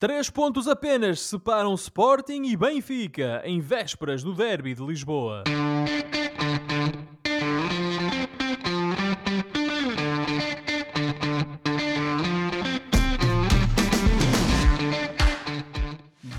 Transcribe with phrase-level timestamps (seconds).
[0.00, 5.44] Três pontos apenas separam Sporting e Benfica em vésperas do derby de Lisboa.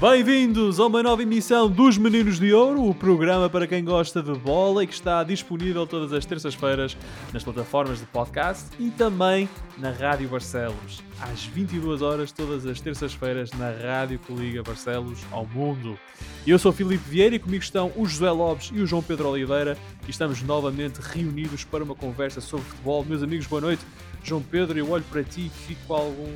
[0.02, 4.34] Bem-vindos a uma nova emissão dos Meninos de Ouro, o programa para quem gosta de
[4.34, 6.98] bola e que está disponível todas as terças-feiras
[7.32, 9.48] nas plataformas de podcast e também
[9.78, 15.46] na Rádio Barcelos, às 22 horas todas as terças-feiras na rádio que liga Barcelos ao
[15.46, 15.96] mundo.
[16.48, 19.78] Eu sou Filipe Vieira e comigo estão o José Lopes e o João Pedro Oliveira
[20.08, 23.06] e estamos novamente reunidos para uma conversa sobre futebol.
[23.06, 23.86] Meus amigos, boa noite.
[24.24, 26.28] João Pedro, eu olho para ti e fico com alguma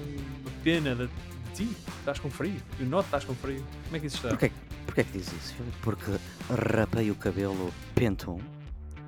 [0.64, 1.10] pena de
[1.56, 2.56] ti, estás com frio.
[2.80, 3.64] Eu noto que estás com frio.
[3.86, 4.30] Como é que isso está?
[4.30, 4.52] Porquê,
[4.86, 5.56] porquê que diz isso?
[5.82, 6.12] Porque
[6.50, 8.40] rapei o cabelo pentum.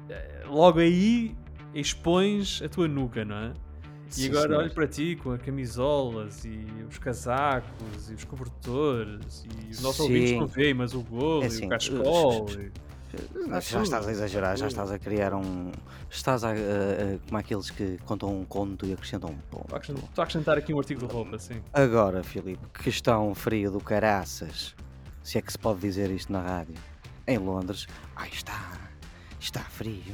[0.09, 1.35] Eh, Logo aí
[1.73, 3.53] expões a tua nuca, não é?
[4.09, 4.61] E Sim, agora senhor.
[4.63, 9.97] olho para ti com as camisolas e os casacos e os cobertores e os nossos
[9.97, 10.13] Sim.
[10.13, 12.45] ouvintes não veem, mas o golo É e assim, o cachecol.
[13.17, 15.71] E- Já estás a exagerar, já estás a criar um.
[16.09, 16.55] Estás a, a- a-
[17.27, 19.65] como aqueles que contam um conto e acrescentam um ponto.
[19.75, 21.61] Estou a acrescentar- aqui um artigo de roupa, sim.
[21.73, 24.75] Agora, Filipe, que está um frio do caraças,
[25.23, 26.75] se é que se pode dizer isto na rádio,
[27.27, 28.71] em Londres, ai está,
[29.39, 30.13] está frio.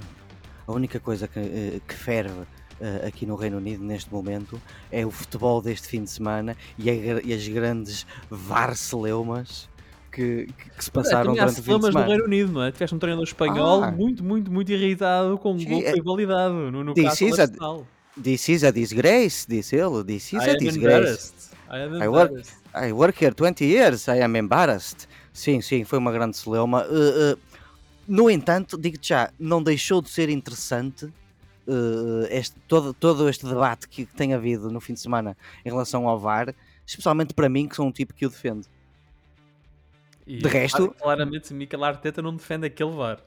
[0.65, 2.41] A única coisa que, eh, que ferve
[2.81, 4.59] eh, aqui no Reino Unido neste momento
[4.91, 9.69] é o futebol deste fim de semana e, a e as grandes varceleumas
[10.13, 12.07] que, que, que se passaram há durante o fim de celemas no semana.
[12.07, 12.71] Reino Unido, não é?
[12.71, 13.91] Tiveste um treinador espanhol Ah.
[13.91, 17.03] muito, muito, muito irritado com um Sim, gol que é- foi validado no, no This
[17.05, 17.47] caso is a-.
[18.21, 20.03] This is a disgrace, disse ele.
[20.03, 21.33] This is I a disgrace.
[21.69, 22.43] I I work-.
[22.75, 25.07] I work here 20 years, I am embarrassed.
[25.33, 26.85] Sim, sim, foi uma grande celeuma.
[26.85, 27.39] Uh, uh,
[28.07, 33.87] no entanto, digo-te já, não deixou de ser interessante uh, este, todo, todo este debate
[33.89, 36.53] que tem havido no fim de semana em relação ao VAR,
[36.85, 38.67] especialmente para mim, que sou um tipo que o defende.
[40.25, 43.19] E, De resto- Claramente, Mikel Arteta não defende aquele VAR.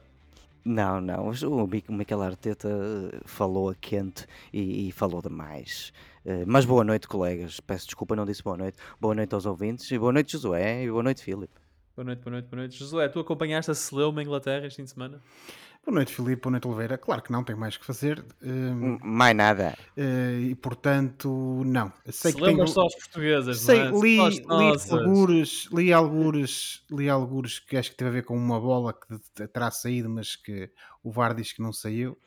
[0.65, 5.93] Não, não, o Mi- o Mikel Arteta uh, falou a quente e, e falou demais.
[6.25, 7.59] Uh, mas boa noite, colegas.
[7.61, 8.77] Peço desculpa, não disse boa noite.
[8.99, 11.53] Boa noite aos ouvintes, e boa noite, Josué, e boa noite, Filipe.
[11.95, 12.77] Boa noite, boa noite, boa noite.
[12.77, 15.21] Josué, tu acompanhaste a Celeuma em Inglaterra este fim de semana?
[15.87, 16.41] Boa noite, Filipe.
[16.41, 16.97] Boa noite, Oliveira.
[16.97, 18.21] Claro que não, tenho mais que fazer.
[18.43, 19.73] hum, Mais nada.
[19.95, 21.93] eh, e, portanto, não.
[22.09, 22.75] Sei que Celeumas tenho...
[22.75, 24.01] só as portuguesas, Sei, não é?
[24.01, 28.59] li, li algures, li algures, li algures que acho que teve a ver com uma
[28.59, 30.69] bola que terá saído, mas que
[31.01, 32.17] o VAR diz que não saiu.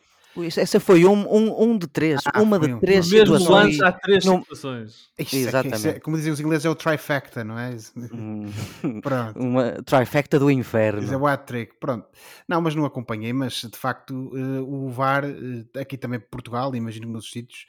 [0.45, 2.79] Essa foi um, um, um de três, Ah, uma de um.
[2.81, 3.79] três No mesmo situações.
[3.79, 4.91] lance há três não- situações.
[4.91, 6.01] Isso é isso é- Exatamente.
[6.01, 7.77] como dizem os ingleses, é o trifecta, não é?
[8.13, 8.45] Hum,
[9.03, 9.39] Pronto.
[9.39, 11.19] uma trifecta do Isso é inferno.
[11.19, 12.07] o hat-trick, pronto.
[12.49, 17.07] Não, mas não acompanhei, mas de facto eh, o VAR, eh, aqui também Portugal, imagino
[17.07, 17.67] que nos sítios,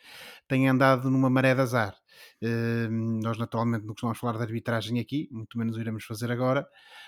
[0.48, 1.96] tem andado numa maré de azar.
[2.42, 6.68] Eh, nós naturalmente não costumamos falar de arbitragem aqui, muito menos o iremos fazer agora,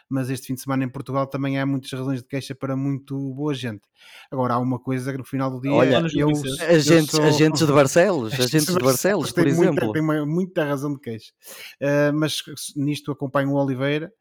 [0.10, 3.18] mas este fim de semana em Portugal também há muitas razões de queixa para muito
[3.34, 3.82] boa gente.
[4.32, 7.74] Agora há uma coisa que no final do dia Olha, eu, Agentes, sou- agentes de
[7.74, 9.92] Barcelos, agentes de Barcelos, por tem muita, exemplo.
[9.94, 11.32] tem uma- muita razão de queixa.
[11.80, 12.42] Eh, mas
[12.76, 14.12] nisto acompanho o Oliveira,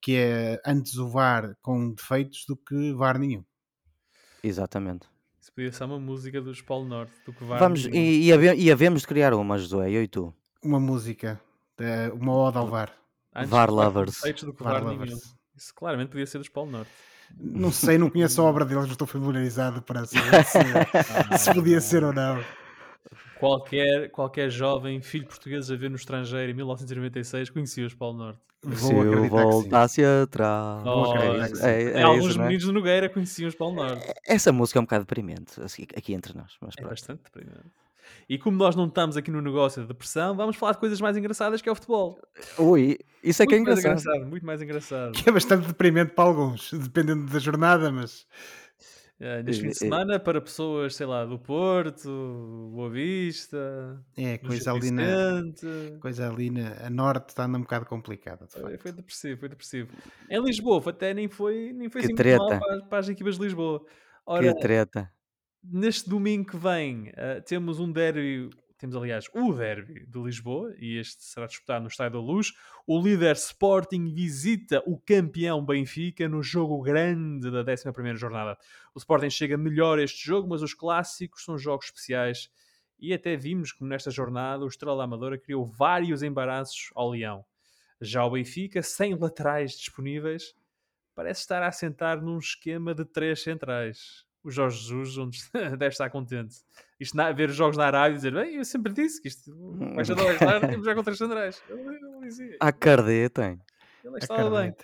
[0.00, 3.44] que é antes o VAR com defeitos do que VAR nenhum.
[4.42, 5.06] Exatamente.
[5.40, 7.58] Isso podia ser uma música dos Polo Norte, do que VAR.
[7.58, 7.96] Vamos, nenhum.
[7.96, 10.34] e, e, e havemos de criar uma, Josué, eu e tu.
[10.62, 11.40] Uma música,
[12.14, 12.92] uma ode ao VAR.
[13.34, 14.20] Antes VAR lovers.
[14.42, 15.34] do que VAR VAR lovers.
[15.56, 16.90] Isso claramente podia ser dos Polo Norte.
[17.38, 20.44] Não sei, não conheço a obra deles, não estou familiarizado para saber
[21.38, 22.42] se, se podia ser ou não.
[23.38, 28.40] Qualquer, qualquer jovem filho português a ver no estrangeiro em 1996 conhecia os Polo Norte.
[28.62, 29.70] Vou Se eu acreditar que sim.
[29.70, 30.84] voltasse atrás.
[30.84, 32.42] Vou acreditar É, é, é alguns isso, é?
[32.42, 34.12] meninos de Nogueira conheciam os Polo Norte.
[34.26, 36.52] Essa música é um bocado deprimente, assim, aqui entre nós.
[36.60, 36.90] Mas É pronto.
[36.90, 37.64] bastante deprimente.
[38.28, 41.16] E como nós não estamos aqui no negócio de depressão, vamos falar de coisas mais
[41.16, 42.18] engraçadas que é o futebol.
[42.58, 44.00] Ui, isso é que é muito engraçado.
[44.00, 44.26] engraçado.
[44.30, 45.12] Muito mais engraçado.
[45.12, 48.26] Que é bastante deprimente para alguns, dependendo da jornada, mas
[49.24, 49.88] Eh, neste fim de Eh, eh.
[49.88, 55.42] semana, para pessoas, sei lá, do Porto, Boa Vista, é coisa ali, na,
[56.00, 58.46] coisa ali na a norte está andando um bocado complicada.
[58.46, 59.92] de Foi, foi depressivo, foi depressivo.
[60.28, 62.64] Em Lisboa, até nem foi, nem foi Que assim muito mal treta.
[62.64, 63.84] para, as- para as equipas de Lisboa.
[64.26, 65.08] Ora, Que treta.
[65.62, 70.98] Neste domingo que vem, eh, temos um derby, temos aliás o derby de Lisboa, e
[70.98, 72.52] este será disputado no Estádio da Luz.
[72.86, 78.58] O líder Sporting visita o campeão Benfica no jogo grande da 11ª jornada.
[78.94, 82.50] O Sporting chega melhor a este jogo, mas os clássicos são jogos especiais.
[82.98, 87.44] E até vimos como nesta jornada o Estrela Amadora criou vários embaraços ao Leão.
[88.00, 90.54] Já o Benfica, sem laterais disponíveis,
[91.14, 94.24] parece estar a assentar num esquema de três centrais.
[94.44, 95.38] O Jorge Jesus onde
[95.78, 96.56] deve estar contente.
[96.98, 99.52] Isto na, ver os jogos na Arábia e dizer, bem, eu sempre disse que isto
[99.94, 101.62] vai ser dois, lá temos já contra os Andrés.
[102.60, 103.60] Acreditem.
[104.04, 104.74] Ele estava bem.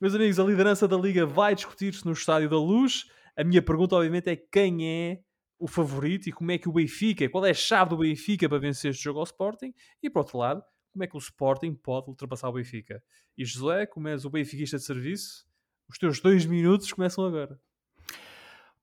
[0.00, 3.06] Meus amigos, a liderança da Liga vai discutir-se no Estádio da Luz.
[3.36, 5.20] A minha pergunta, obviamente, é quem é
[5.58, 8.58] o favorito e como é que o Benfica, qual é a chave do Benfica para
[8.58, 9.72] vencer este jogo ao Sporting?
[10.02, 10.62] E, por outro lado,
[10.92, 13.00] como é que o Sporting pode ultrapassar o Benfica?
[13.38, 15.46] E José, como és o benfiquista de serviço,
[15.88, 17.58] os teus dois minutos começam agora.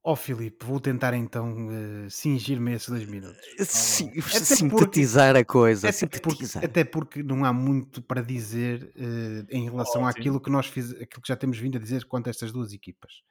[0.02, 3.38] Ó oh, Filipe, vou tentar então uh, cingir-me esses dois minutos.
[3.60, 5.90] Sim, até sintetizar porque, a coisa.
[5.90, 6.62] Até sintetizar.
[6.62, 10.08] Porque, até porque não há muito para dizer uh, em relação Ótimo.
[10.08, 12.72] àquilo que nós fiz, aquilo que já temos vindo a dizer quanto a estas duas
[12.72, 13.22] equipas.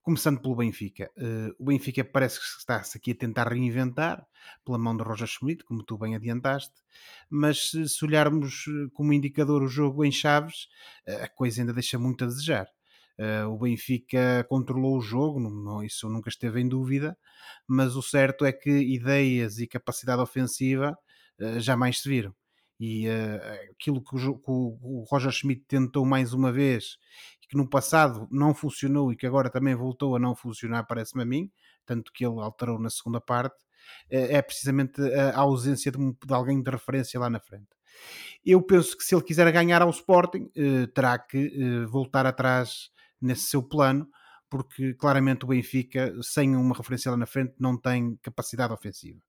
[0.00, 1.10] Começando pelo Benfica.
[1.16, 4.24] Uh, o Benfica parece que está-se aqui a tentar reinventar
[4.64, 6.74] pela mão de Roger Schmidt, como tu bem adiantaste,
[7.28, 8.64] mas se, se olharmos
[8.94, 10.68] como indicador o jogo em chaves,
[11.20, 12.68] a coisa ainda deixa muito a desejar.
[13.18, 17.16] Uh, o Benfica controlou o jogo, não, isso nunca esteve em dúvida,
[17.66, 20.96] mas o certo é que ideias e capacidade ofensiva
[21.40, 22.34] uh, jamais se viram.
[22.78, 26.98] E uh, aquilo que o, que o, Roger Schmidt tentou mais uma vez,
[27.48, 31.26] que no passado não funcionou e que agora também voltou a não funcionar, parece-me a
[31.26, 31.50] mim,
[31.86, 33.56] tanto que ele alterou na segunda parte,
[34.10, 35.00] é precisamente
[35.32, 37.68] a ausência de, de alguém de referência lá na frente.
[38.44, 40.50] Eu penso que se ele quiser ganhar ao Sporting,
[40.92, 42.90] terá que voltar atrás
[43.20, 44.08] nesse seu plano,
[44.48, 49.20] porque claramente o Benfica, sem uma referência lá na frente, não tem capacidade ofensiva.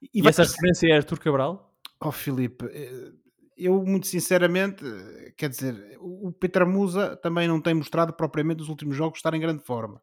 [0.00, 1.74] E, e essa referência é Artur Cabral?
[2.00, 3.12] Oh, Filipe, eh,
[3.56, 8.68] eu muito sinceramente, eh, quer dizer, o Petra Musa também não tem mostrado propriamente nos
[8.68, 10.02] últimos jogos estar em grande forma.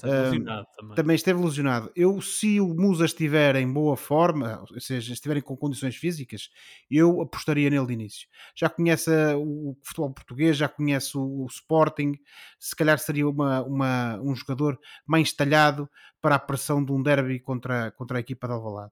[0.00, 0.94] Também.
[0.94, 1.16] também.
[1.16, 1.90] esteve lesionado.
[1.94, 6.48] Eu, se o Musa estiver em boa forma, ou seja, estiverem com condições físicas,
[6.90, 8.28] eu apostaria nele de início.
[8.56, 12.12] Já conhece o futebol português, já conhece o, Sporting,
[12.58, 15.88] se calhar seria uma, uma, um jogador mais talhado
[16.24, 18.90] para a pressão de um derby contra, contra a equipa de Alvalade.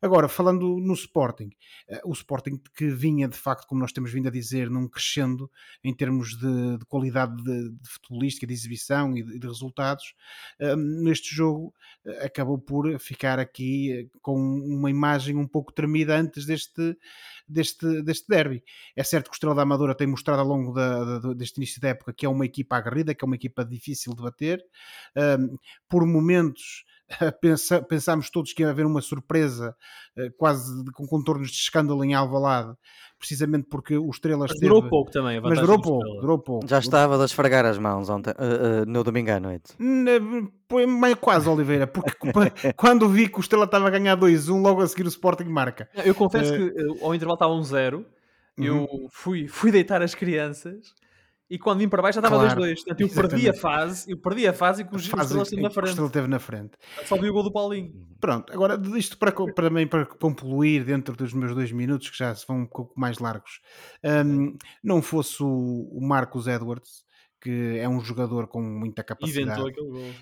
[0.00, 1.50] Agora, falando no Sporting,
[1.86, 5.50] eh, o Sporting que vinha de facto, como nós temos vindo a dizer, num crescendo
[5.84, 10.14] em termos de, de qualidade de, de, futebolística, de exibição e de, de resultados,
[10.58, 11.74] um, neste jogo
[12.06, 16.96] eh, acabou por ficar aqui eh, com uma imagem um pouco tremida antes deste,
[17.46, 18.64] deste, deste derby.
[18.96, 21.78] É certo que o Estrela da Amadora tem mostrado ao longo da, da, deste início
[21.78, 24.64] da época que é uma equipa aguerrida, que é uma equipa difícil de bater.
[25.86, 26.69] Por momentos
[27.40, 29.74] pensa, pensámos todos que ia haver uma surpresa
[30.16, 32.74] uh, quase com contornos de escândalo em Alvalade,
[33.18, 36.68] precisamente porque o Estrela mas durou pouco também, mas durou pouco, durou pouco.
[36.68, 39.74] Já estava a esfregar as mãos ontem, uh, uh, no domingo à noite.
[39.78, 42.12] Meio quase, Oliveira, porque
[42.76, 45.88] quando vi que o Estrela estava a ganhar 2-1, logo a seguir o Sporting marca.
[46.04, 48.04] Eu confesso que ao intervalo estava 1-0, um
[48.62, 49.08] eu uhum.
[49.10, 50.94] fui, fui deitar as crianças
[51.50, 52.54] e quando vim para baixo já estava 2-2.
[52.54, 55.60] Claro, Portanto, eu perdi a fase, eu perdi a fase e com o Estrela esteve
[55.60, 56.00] na frente.
[56.00, 56.70] O na frente.
[57.04, 57.92] Só vi o gol do Paulinho.
[58.20, 62.32] Pronto, agora isto para, para mim, para concluir dentro dos meus dois minutos, que já
[62.32, 63.60] se vão um pouco mais largos,
[64.24, 67.04] um, não fosse o, o Marcos Edwards,
[67.40, 69.62] que é um jogador com muita capacidade,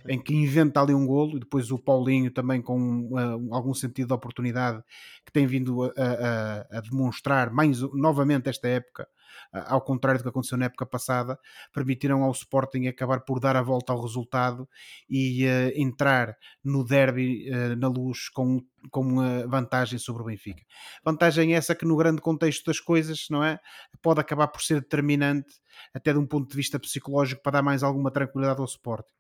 [0.08, 4.06] em que inventa ali um golo, e depois o Paulinho também com uh, algum sentido
[4.08, 4.82] de oportunidade,
[5.26, 9.08] que tem vindo a, a, a demonstrar mais novamente esta época,
[9.52, 11.38] ao contrário do que aconteceu na época passada,
[11.72, 14.68] permitiram ao Sporting acabar por dar a volta ao resultado
[15.08, 19.16] e uh, entrar no derby uh, na luz com, com
[19.48, 20.62] vantagem sobre o Benfica.
[21.04, 23.58] Vantagem essa que no grande contexto das coisas, não é?
[24.02, 25.60] Pode acabar por ser determinante
[25.94, 29.17] até de um ponto de vista psicológico para dar mais alguma tranquilidade ao Sporting.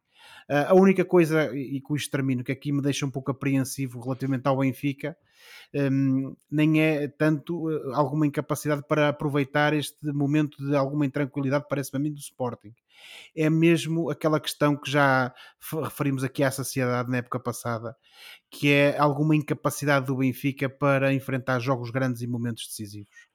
[0.48, 4.00] Uh, a única coisa, e com isto termino, que aqui me deixa um pouco apreensivo
[4.00, 5.16] relativamente ao Benfica,
[5.74, 11.98] um, nem é tanto uh, alguma incapacidade para aproveitar este momento de alguma intranquilidade, parece-me
[11.98, 12.74] a mim, do Sporting.
[13.36, 15.32] É mesmo aquela questão que já
[15.84, 17.94] referimos aqui à sociedade na época passada,
[18.50, 23.27] que é alguma incapacidade do Benfica para enfrentar jogos grandes e momentos decisivos.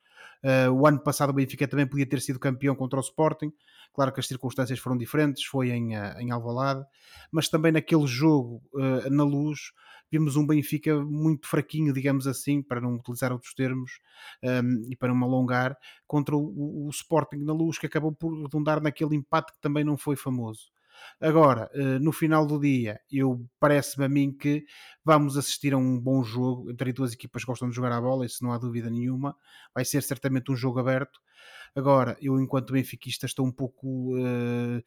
[0.44, 3.52] Uh, o ano passado o Benfica também podia ter sido campeão contra o Sporting,
[3.94, 6.84] Claro que as circunstâncias foram diferentes, foi em, eh, em Alvalade,
[7.32, 9.72] mas também naquele jogo uh, na luz
[10.12, 14.00] vimos um Benfica muito fraquinho, digamos assim, para não utilizar outros termos
[14.44, 18.32] um, ehm, e para não alongar, contra o, o, Sporting na luz, que acabou por
[18.42, 20.73] redundar naquele empate que também não foi famoso.
[21.20, 24.66] Agora, uh, no final do dia, eu parece-me a mim que
[25.04, 28.26] vamos assistir a um bom jogo entre duas equipas que gostam de jogar a bola,
[28.26, 29.36] isso não há dúvida nenhuma.
[29.74, 31.20] Vai ser certamente um jogo aberto
[31.76, 34.84] Agora, eu, enquanto benfiquista, estou um pouco uh,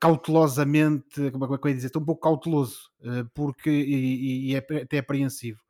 [0.00, 4.54] cautelosamente, como é que eu ia dizer, estou um pouco cauteloso, uh, porque, e, e,
[4.56, 5.60] é até apreensivo,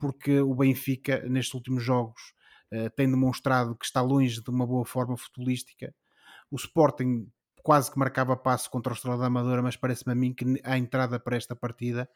[0.00, 2.20] porque o Benfica, nestes últimos jogos,
[2.72, 5.94] uh, tem demonstrado que está longe de uma boa forma futebolística.
[6.50, 7.28] O Sporting
[7.66, 10.78] quase que marcava passo contra o Estrela da Amadora, mas parece-me a mim que a
[10.78, 12.08] entrada para esta partida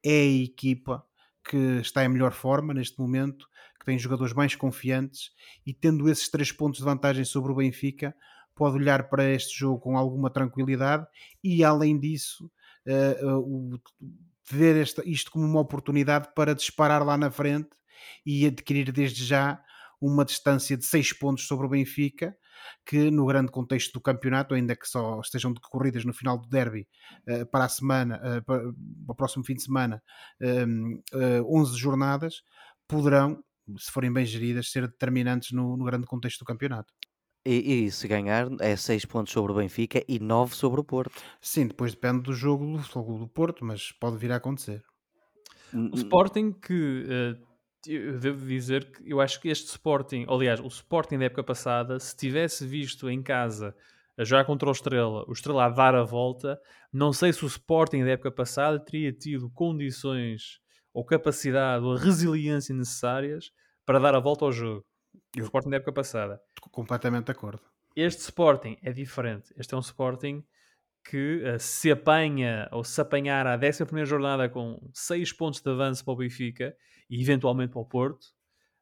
[0.00, 1.04] é a equipa
[1.42, 3.48] que está em melhor forma neste momento,
[3.80, 5.32] que tem jogadores mais confiantes
[5.66, 8.14] e tendo esses três pontos de vantagem sobre o Benfica,
[8.54, 11.04] pode olhar para este jogo com alguma tranquilidade
[11.42, 12.48] e, além disso,
[12.86, 13.80] uh, uh,
[14.48, 17.70] ver esta, isto como uma oportunidade para disparar lá na frente
[18.24, 19.60] e adquirir desde já
[20.00, 22.36] uma distância de 6 pontos sobre o Benfica,
[22.84, 26.86] que no grande contexto do campeonato, ainda que só estejam decorridas no final do derby
[27.28, 28.62] uh, para a semana, uh, para,
[29.08, 30.02] o próximo fim de semana,
[30.40, 32.42] um, uh, 11 jornadas,
[32.86, 33.42] poderão,
[33.78, 36.92] se forem bem geridas, ser determinantes no, no grande contexto do campeonato.
[37.44, 41.12] E, e se ganhar é 6 pontos sobre o Benfica e 9 sobre o Porto.
[41.40, 44.82] Sim, depois depende do jogo do, do Porto, mas pode vir a acontecer.
[45.74, 47.51] O Sporting que uh,
[47.86, 51.98] eu devo dizer que eu acho que este Sporting, aliás, o Sporting da época passada,
[51.98, 53.74] se tivesse visto em casa
[54.16, 56.60] a jogar contra o Estrela, o Estrela a dar a volta,
[56.92, 60.60] não sei se o Sporting da época passada teria tido condições
[60.92, 63.50] ou capacidade ou resiliência necessárias
[63.84, 64.84] para dar a volta ao jogo.
[65.36, 66.40] O Sporting da época passada.
[66.70, 67.62] Completamente de acordo.
[67.96, 69.52] Este Sporting é diferente.
[69.56, 70.44] Este é um Sporting
[71.04, 76.04] que uh, se apanha ou se apanhar à 11 jornada com 6 pontos de avanço
[76.04, 76.76] para o Benfica
[77.12, 78.24] e eventualmente para o Porto,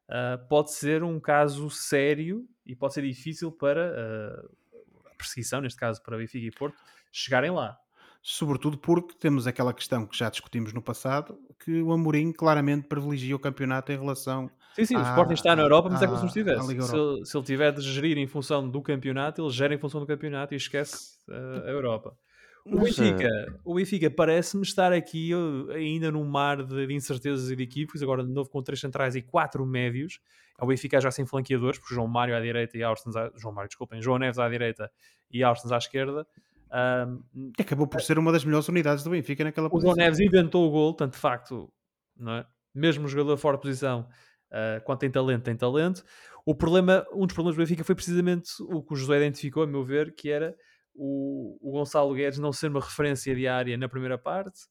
[0.07, 5.77] uh, pode ser um caso sério e pode ser difícil para uh, a perseguição, neste
[5.77, 6.77] caso para Benfica e Porto,
[7.11, 7.77] chegarem lá.
[8.23, 13.35] Sobretudo porque temos aquela questão que já discutimos no passado, que o Amorim claramente privilegia
[13.35, 14.49] o campeonato em relação.
[14.75, 16.87] Sim, sim, à, o Sporting está na Europa, mas à, é como se não estivesse.
[16.87, 19.99] Se ele, se ele tiver de gerir em função do campeonato, ele gera em função
[19.99, 22.17] do campeonato e esquece uh, a Europa.
[22.65, 25.31] O Benfica, o Benfica parece-me estar aqui
[25.73, 29.15] ainda num mar de, de incertezas e de equipes, agora de novo com três centrais
[29.15, 30.19] e quatro médios.
[30.59, 33.31] É o Benfica já sem flanqueadores, porque João Mário à direita e Austins à...
[33.35, 34.91] João Mário, desculpem, João Neves à direita
[35.31, 36.27] e Austins à esquerda.
[36.71, 39.91] Um, Acabou por ser uma das melhores unidades do Benfica naquela posição.
[39.91, 41.71] O João Neves inventou o gol, tanto de facto,
[42.15, 42.45] não é?
[42.73, 44.07] mesmo jogador fora de posição,
[44.51, 46.03] uh, quando tem talento, tem talento.
[46.45, 49.67] O problema, um dos problemas do Benfica foi precisamente o que o José identificou, a
[49.67, 50.55] meu ver, que era
[50.95, 54.61] o, o Gonçalo Guedes não ser uma referência diária na primeira parte.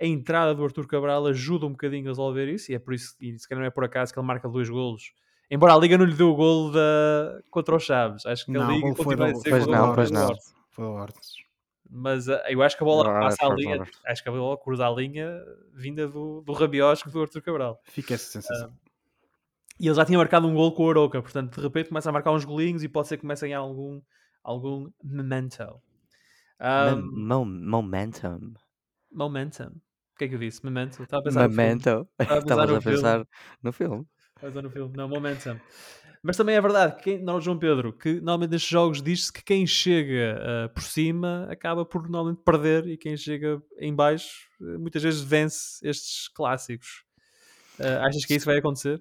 [0.00, 3.16] A entrada do Arthur Cabral ajuda um bocadinho a resolver isso, e é por isso,
[3.20, 5.12] e se calhar não é por acaso que ele marca dois golos.
[5.50, 7.40] Embora a Liga não lhe deu o golo da...
[7.50, 10.28] contra os Chaves, acho que não, a Liga foi a ser pois não, pois não.
[10.70, 11.32] Foi o Hortes.
[11.90, 14.58] Mas uh, eu acho que a bola ah, passa a linha, acho que a bola
[14.58, 15.42] cruza a linha
[15.72, 17.80] vinda do, do rabiosco do Arthur Cabral.
[17.84, 18.68] Fica essa sensação.
[18.68, 18.88] Uh,
[19.80, 22.12] e ele já tinha marcado um gol com o Aroca, portanto de repente começa a
[22.12, 24.00] marcar uns golinhos e pode ser que comece a ganhar algum,
[24.42, 25.80] algum memento.
[26.60, 28.54] Um, momentum.
[29.12, 29.68] Momentum.
[29.68, 30.64] O que é que eu disse?
[30.64, 31.02] Memento.
[31.02, 32.08] Estava a pensar Memento.
[32.18, 33.26] Estavas a pensar
[33.62, 34.06] no filme.
[34.36, 34.96] Estava no filme.
[34.96, 35.58] Não, Momentum.
[36.22, 39.66] Mas também é verdade, que não, João Pedro, que normalmente nestes jogos diz-se que quem
[39.66, 45.02] chega uh, por cima acaba por normalmente perder e quem chega em baixo uh, muitas
[45.02, 47.04] vezes vence estes clássicos.
[47.78, 49.00] Uh, achas que isso vai acontecer?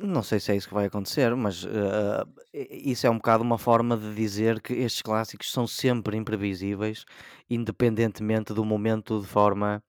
[0.00, 3.58] Não sei se é isso que vai acontecer, mas uh, isso é um bocado uma
[3.58, 7.04] forma de dizer que estes clássicos são sempre imprevisíveis,
[7.50, 9.82] independentemente do momento de forma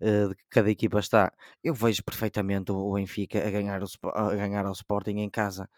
[0.00, 1.32] uh, que cada equipa está.
[1.62, 5.68] Eu vejo perfeitamente o Benfica a ganhar, o, a ganhar ao Sporting em casa,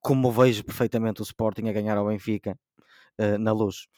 [0.00, 2.56] como vejo perfeitamente o Sporting a ganhar ao Benfica
[3.20, 3.88] uh, na luz.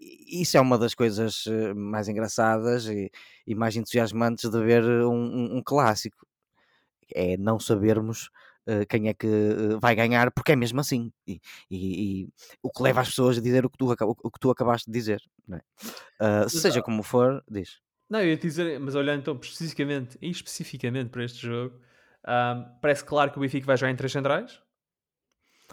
[0.00, 1.44] isso é uma das coisas
[1.76, 3.10] mais engraçadas e,
[3.46, 6.26] e, mais entusiasmantes de ver um, um, um clássico
[7.14, 8.30] é não sabermos
[8.66, 11.12] uh, quem é que uh, vai ganhar, porque é mesmo assim.
[11.26, 12.28] E, e, e,
[12.62, 14.98] o que leva as pessoas a dizer o que tu, o que tu acabaste de
[14.98, 15.22] dizer.
[15.50, 16.44] É?
[16.44, 17.80] Uh, seja como for, diz.
[18.08, 21.76] Não, eu ia dizer, mas olhando então especificamente, e especificamente para este jogo,
[22.26, 24.60] um, parece claro que o Benfica vai jogar em três centrais.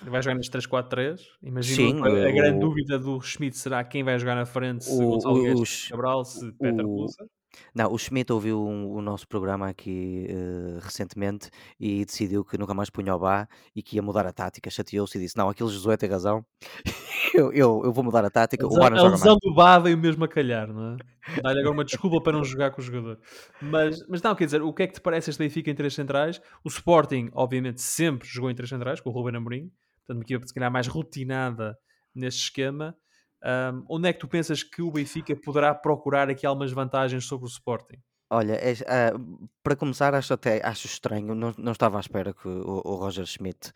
[0.01, 1.21] Vai jogar nas 3-4-3.
[1.43, 4.91] Imagino Sim, a, a grande dúvida do Schmidt será quem vai jogar na frente, se
[4.91, 7.27] o, Gonçalo Guedes, Cabral, se Peter Musa.
[7.73, 12.73] Não, o Schmidt ouviu um- o nosso programa aqui eh, recentemente e decidiu que nunca
[12.73, 14.69] mais punha o Bá e que ia mudar a tática.
[14.69, 16.45] Chateou-se e disse: Não, aquele Josué tem razão,
[17.33, 18.65] eu, eu, eu vou mudar a tática.
[18.65, 20.97] O Bá não A joga lesão do Bá veio mesmo a calhar, não é?
[21.41, 23.19] Dá-lhe agora uma desculpa para não jogar com o jogador.
[23.61, 25.93] Mas, mas não, quer dizer, o que é que te parece este Benfica em três
[25.93, 26.41] centrais?
[26.63, 29.71] O Sporting, obviamente, sempre jogou em três centrais, com o Ruben Amorim.
[29.99, 31.77] Portanto, uma equipa se calhar mais rotinada
[32.13, 32.95] neste esquema.
[33.43, 37.45] Um, onde é que tu pensas que o Benfica poderá procurar aqui algumas vantagens sobre
[37.45, 38.01] o Sporting?
[38.29, 42.47] Olha, é, uh, para começar, acho até acho estranho, não, não estava à espera que
[42.47, 43.71] o, o Roger Schmidt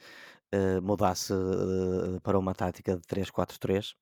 [0.56, 3.94] uh, mudasse uh, para uma tática de 3-4-3,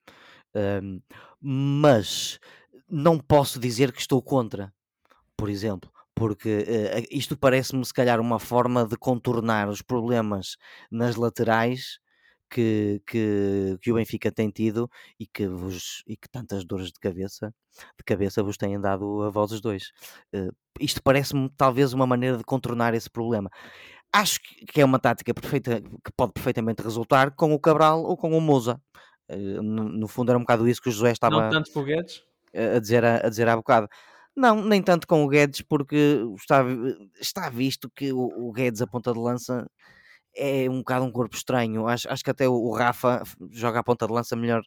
[1.41, 2.39] mas
[2.89, 4.73] não posso dizer que estou contra,
[5.35, 6.65] por exemplo, porque
[7.11, 10.55] isto parece-me se calhar uma forma de contornar os problemas
[10.89, 11.99] nas laterais
[12.49, 16.99] que, que, que o Benfica tem tido e que, vos, e que tantas dores de
[16.99, 17.53] cabeça,
[17.97, 19.91] de cabeça vos têm dado a vós os dois.
[20.33, 23.49] Uh, isto parece-me talvez uma maneira de contornar esse problema.
[24.13, 24.39] Acho
[24.71, 28.41] que é uma tática perfeita, que pode perfeitamente resultar com o Cabral ou com o
[28.41, 28.79] Moza.
[29.29, 31.79] Uh, no, no, fundo era um bocado isso que o José estava Não tanto com
[31.81, 32.23] o Guedes?
[32.53, 33.87] A, dizer, a, a dizer há bocado.
[34.35, 36.61] Não, nem tanto com o Guedes, porque está,
[37.19, 39.65] está visto que o, o Guedes, a ponta de lança,
[40.35, 41.87] é um bocado um corpo estranho.
[41.87, 44.61] Acho, acho que até o, Rafa joga a ponta de lança melhor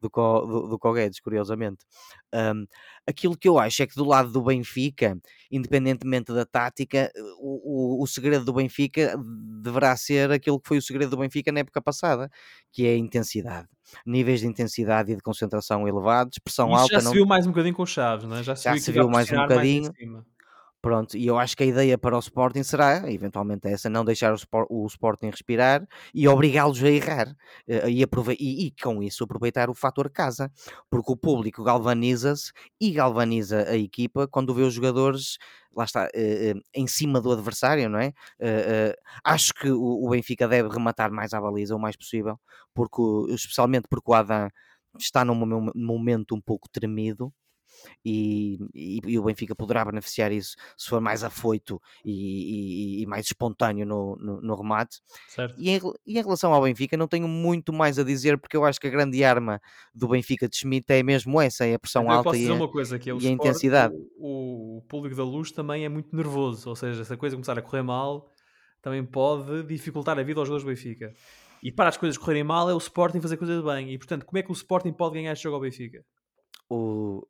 [0.00, 1.84] do que o, do, do que o Guedes, curiosamente.
[2.34, 2.64] Um,
[3.06, 5.18] aquilo que eu acho é que do lado do Benfica,
[5.50, 9.14] independentemente da tática, o, o, o, segredo do Benfica
[9.62, 12.30] deverá ser aquilo que foi o segredo do Benfica na época passada,
[12.72, 13.68] que é a intensidade.
[14.06, 16.94] Níveis de intensidade e de concentração elevados, pressão Isso alta.
[16.94, 18.42] Já se viu mais um bocadinho com o Chaves, não é?
[18.42, 19.82] Já se já viu, se viu mais um bocadinho.
[19.82, 20.24] Mais
[20.82, 24.32] Pronto, e eu acho que a ideia para o Sporting será, eventualmente essa, não deixar
[24.32, 24.38] o,
[24.70, 27.36] o Sporting respirar e obrigá-los a errar
[27.68, 30.50] eh, e, e, e, com isso aproveitar o fator casa,
[30.88, 35.36] porque o público galvaniza-se e galvaniza a equipa quando vê os jogadores,
[35.76, 38.14] lá está, eh, eh, em cima do adversário, não é?
[39.22, 42.40] acho que o, o Benfica deve rematar mais à baliza o mais possível,
[42.74, 43.02] porque,
[43.34, 44.48] especialmente porque o Adam
[44.98, 45.34] está num
[45.74, 47.30] momento um pouco tremido
[48.04, 53.26] e, e, e, o Benfica poderá beneficiar isso se for mais afoito e, e mais
[53.26, 55.00] espontâneo no, no, no remate.
[55.58, 58.64] E em, e, em, relação ao Benfica, não tenho muito mais a dizer, porque eu
[58.64, 59.60] acho que a grande arma
[59.94, 62.96] do Benfica de Schmidt é mesmo essa: é a pressão eu alta e, a, coisa,
[62.96, 63.94] é e a intensidade.
[64.16, 67.58] O, o, público da luz também é muito nervoso, ou seja, se a coisa começar
[67.58, 68.32] a correr mal,
[68.82, 71.12] também pode dificultar a vida aos jogadores do Benfica.
[71.62, 73.92] E para as coisas correrem mal é o Sporting fazer coisas bem.
[73.92, 76.04] E portanto, como é que o Sporting pode ganhar este jogo ao Benfica?
[76.68, 77.26] O,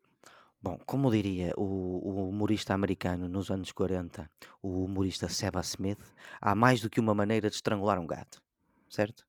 [0.63, 4.31] Bom, como diria o, o humorista americano nos anos 40,
[4.63, 6.01] o humorista Seba Smith,
[6.41, 8.43] há mais do que uma maneira de estrangular um gato,
[8.89, 9.25] certo?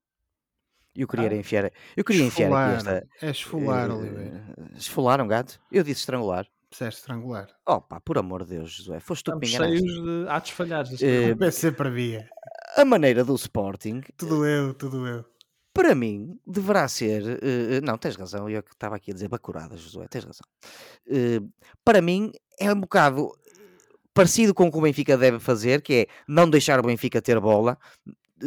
[0.94, 2.76] Eu queria Ah, enfiar, eu queria enfiar aqui esfolar.
[2.98, 3.26] esta.
[3.26, 4.54] É esfolar, eh, Oliveira.
[4.76, 5.58] esfolar um gato?
[5.70, 6.46] Eu disse estrangular.
[6.70, 7.48] Disseste estrangular.
[7.66, 9.78] Oh pá, por amor de Deus, Josué, foste tu que me enganaste.
[9.78, 11.02] cheios de atos falhados.
[11.02, 11.32] Eh, programa.
[11.32, 12.28] O PC previa.
[12.76, 15.24] a maneira do Sporting, Tudo eu, tudo eu.
[15.72, 17.38] Para mim, deverá ser.
[17.42, 20.46] eh, não, tens razão, eu que estava aqui a dizer bacurada, Josué, tens razão.
[21.08, 21.40] Eh,
[21.84, 23.30] para mim, é um bocado
[24.14, 27.40] parecido com o que o Benfica deve fazer, que é não deixar o Benfica ter
[27.40, 27.78] bola,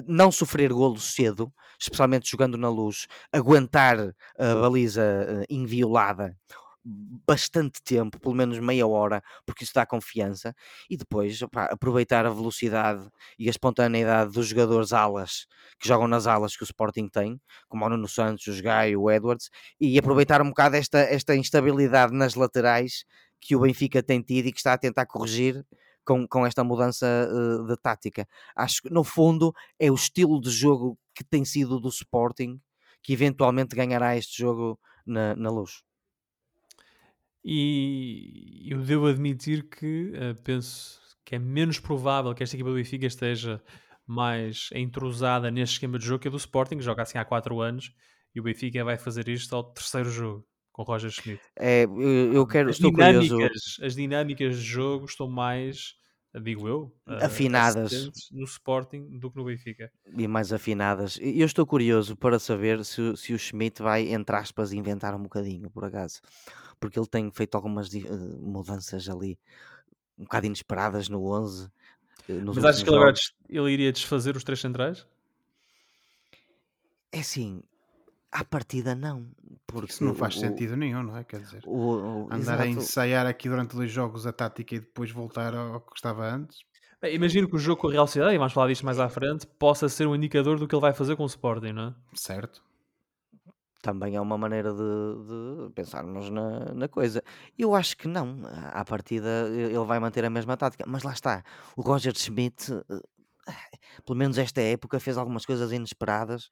[0.07, 3.97] não sofrer golo cedo, especialmente jogando na luz, aguentar
[4.38, 6.38] a baliza inviolada
[6.86, 10.56] bastante tempo, pelo menos meia hora, porque isso dá confiança,
[10.89, 15.48] e depois aproveitar a velocidade e a espontaneidade dos jogadores alas
[15.80, 19.12] que jogam nas alas que o Sporting tem, como o Nuno Santos, o Gaio, o
[19.12, 23.04] Edwards, e aproveitar um bocado esta, esta instabilidade nas laterais
[23.41, 25.65] que o Benfica tem tido e que está a tentar corrigir
[26.06, 28.28] com, com esta mudança uh, de tática.
[28.56, 32.60] Acho que no fundo é o estilo de jogo que tem sido do Sporting
[33.02, 35.84] que eventualmente ganhará este jogo na, na luz.
[37.47, 42.75] E eu devo admitir que uh, penso que é menos provável que esta equipa do
[42.75, 43.62] Benfica esteja
[44.08, 47.62] mais entrosada neste esquema de jogo que a do Sporting, que joga assim há 4
[47.62, 47.93] anos,
[48.34, 51.41] e o Benfica vai fazer isto ao terceiro jogo com o Roger Schmidt.
[51.55, 53.86] É, eu, eu quero, as dinâmicas, curioso.
[53.86, 55.93] As dinâmicas de jogo estão mais,
[56.41, 58.12] digo eu, uh, Afinadas.
[58.32, 59.91] no Sporting do que no Benfica.
[60.06, 61.17] E mais afinadas.
[61.21, 65.24] Eu estou curioso para saber se, o- se o Schmidt vai, entre aspas, inventar um
[65.24, 66.21] bocadinho, por acaso.
[66.80, 68.00] Porque ele tem feito algumas eh,
[68.39, 69.39] mudanças ali,
[70.17, 71.69] um bocado inesperadas no 11.
[72.30, 73.13] eh, Mas achas que ele, agora
[73.50, 75.08] ele iria desfazer os três centrais?
[77.12, 77.62] É assim,
[78.32, 79.32] à partida não.
[79.81, 81.23] Porque Isso não faz o- sentido nenhum, não é?
[81.23, 82.67] Quer dizer, O, o- andar a exato.
[82.67, 86.59] ensaiar aqui durante dois jogos a tática e depois voltar ao que estava antes.
[87.01, 89.09] Bem, imagino que o jogo com a Real Sociedade, e vamos falar disto mais à
[89.09, 91.95] frente, possa ser um indicador do que ele vai fazer com o Sporting, não é?
[92.13, 92.63] Certo.
[93.81, 94.77] também é uma maneira de,
[95.67, 97.21] de pensarmos na, na coisa.
[97.57, 98.39] Eu acho que não.
[98.71, 100.85] À partida ele vai manter a mesma tática.
[100.88, 101.43] Mas lá está.
[101.77, 102.99] O Roger Schmidt, eh,
[104.05, 106.49] pelo menos esta época, fez algumas coisas inesperadas.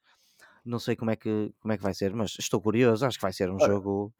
[0.64, 3.04] Não sei como é que, como é que vai ser, mas estou curioso.
[3.04, 3.66] Acho que vai ser um Ora.
[3.66, 4.12] jogo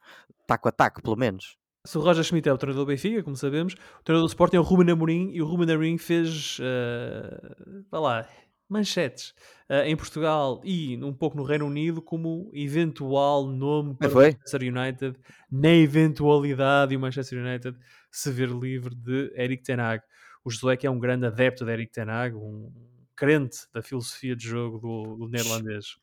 [0.45, 1.57] taco a taco, pelo menos.
[1.85, 4.57] Se o Roger Schmidt é o treinador do Benfica, como sabemos, o treinador do Sporting
[4.57, 8.27] é o Ruben Amorim e o Ruben Amorim fez, uh, lá,
[8.67, 9.33] manchetes
[9.69, 14.15] uh, em Portugal e um pouco no Reino Unido como eventual nome para o?
[14.15, 15.15] Manchester United,
[15.51, 17.77] na eventualidade de o Manchester United
[18.11, 20.03] se ver livre de Eric Ten Hag.
[20.43, 22.71] O Josué que é um grande adepto de Eric Ten Hag, um
[23.15, 25.97] crente da filosofia de jogo do, do neerlandês.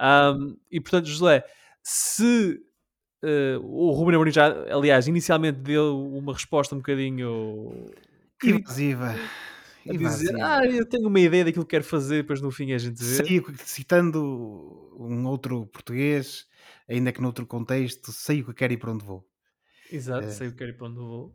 [0.00, 1.44] Um, e portanto, Josué,
[1.82, 2.60] se
[3.24, 7.90] Uh, o Ruben Amorim já, aliás, inicialmente deu uma resposta um bocadinho
[8.44, 9.14] Evasiva.
[9.88, 12.78] a dizer, ah, eu tenho uma ideia daquilo que quero fazer, depois no fim a
[12.78, 13.14] gente vê.
[13.64, 16.46] Citando um outro português,
[16.88, 19.26] ainda que noutro contexto, sei o que quero e para onde vou.
[19.92, 20.30] Exato, É.
[20.30, 21.32] sei o que quero e para onde vou.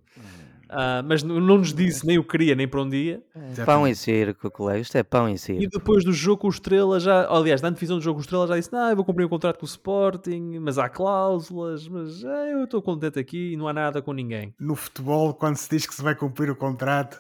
[0.73, 3.23] Ah, mas não nos disse nem o que queria, nem para onde ia.
[3.33, 3.97] Pão e Exatamente.
[3.97, 4.79] circo, colega.
[4.79, 5.69] Isto é pão e E circo.
[5.69, 8.47] depois do jogo com o Estrela, já, aliás, na antevisão do jogo com o Estrela,
[8.47, 12.23] já disse: Não, eu vou cumprir um contrato com o Sporting, mas há cláusulas, mas
[12.23, 14.53] ah, eu estou contente aqui e não há nada com ninguém.
[14.59, 17.19] No futebol, quando se diz que se vai cumprir o contrato,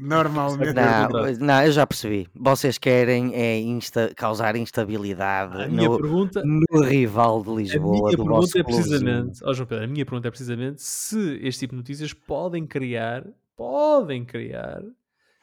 [0.00, 0.72] normalmente.
[0.74, 2.28] Não, Não, não, eu já percebi.
[2.34, 7.90] Vocês querem é insta- causar instabilidade A minha no, pergunta, no rival de a Lisboa,
[7.90, 11.38] minha do vosso pergunta é precisamente, ó João Pedro, a minha pergunta é precisamente se
[11.42, 13.24] este tipo de notícias podem criar,
[13.56, 14.82] podem criar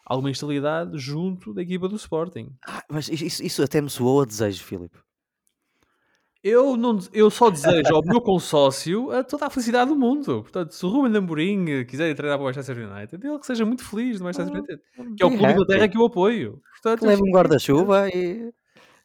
[0.06, 2.50] alguma instabilidade junto da equipa do Sporting.
[2.68, 4.98] Ah, mas isso, isso até me soou a desejo, Filipe.
[6.42, 10.42] Eu, não, eu só desejo ao meu consórcio a toda a felicidade do mundo.
[10.44, 13.84] Portanto, se o Ruben Amorim quiser treinar para o Manchester United, ele que seja muito
[13.84, 14.82] feliz no Manchester Ah, United.
[15.18, 15.90] Que é o be clube da happy.
[15.90, 16.62] que eu apoio.
[16.72, 18.54] Portanto, Que eu leve um guarda-chuva e,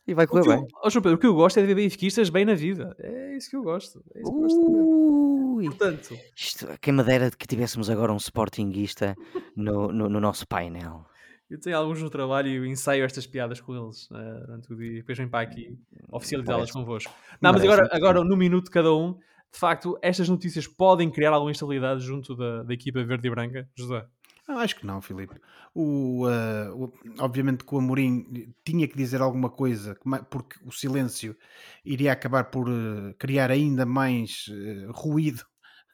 [0.07, 0.67] e vai correr eu, bem.
[0.77, 2.95] ó, João Pedro, o que eu gosto é de ver benfiquistas bem na vida.
[3.01, 4.01] É isso que eu gosto.
[4.15, 8.17] É isso que eu gosto de Portanto, isto, quem me dera que tivéssemos agora um
[8.17, 9.17] sportinguista
[9.57, 11.05] no, no, no nosso painel.
[11.51, 14.91] Eu tenho alguns no trabalho e ensaio estas piadas com eles eh, durante o dia
[14.93, 15.79] e depois venho para aqui
[16.11, 17.13] oficializá-las convosco.
[17.41, 21.51] Não, mas agora, agora no minuto cada um, de facto, estas notícias podem criar alguma
[21.51, 24.05] instabilidade junto da, da equipa verde e branca, José.
[24.49, 25.41] Não, acho que não, Filipe.
[25.75, 29.97] O, ah, o- obviamente que o Amorim tinha que dizer alguma coisa,
[30.31, 31.37] porque o silêncio
[31.85, 35.43] iria acabar por eh, criar ainda mais eh, ruído,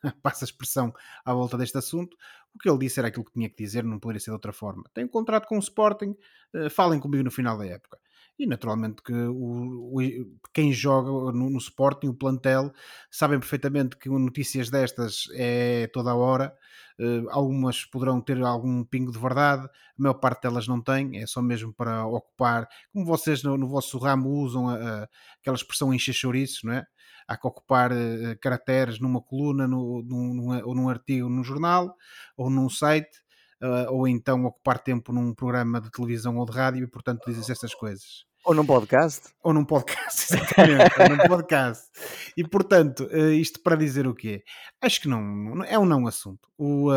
[0.22, 0.92] passa a expressão,
[1.24, 2.16] à volta deste assunto.
[2.54, 4.52] O que ele disse era aquilo que tinha que dizer, não poderia ser de outra
[4.52, 4.84] forma.
[4.92, 6.16] Tem um contrato com o Sporting,
[6.54, 7.98] eh, falem comigo no final da época.
[8.42, 12.72] E naturalmente que o, o- quem joga no, no Sporting, o plantel,
[13.10, 16.56] sabem perfeitamente que notícias destas é toda a hora.
[16.98, 19.70] Uh, algumas poderão ter algum pingo de verdade, a
[20.02, 23.96] maior parte delas não tem, é só mesmo para ocupar, como vocês no, no vosso
[23.98, 24.74] ramo usam a,
[25.04, 25.08] a-
[25.40, 26.84] aquela expressão encher chouriços, não é?
[27.26, 31.94] Há que ocupar uh, caracteres numa coluna, no, num, num- ou num artigo num jornal,
[32.36, 33.18] ou num site,
[33.62, 37.52] uh, ou então ocupar tempo num programa de televisão ou de rádio, e portanto dizem
[37.52, 39.28] essas coisas Ou num podcast.
[39.42, 41.88] ou num podcast, exatamente, ou num podcast.
[42.36, 44.42] E portanto, eh, isto para dizer o quê?
[44.80, 46.48] Acho que não, é um não assunto.
[46.58, 46.90] O,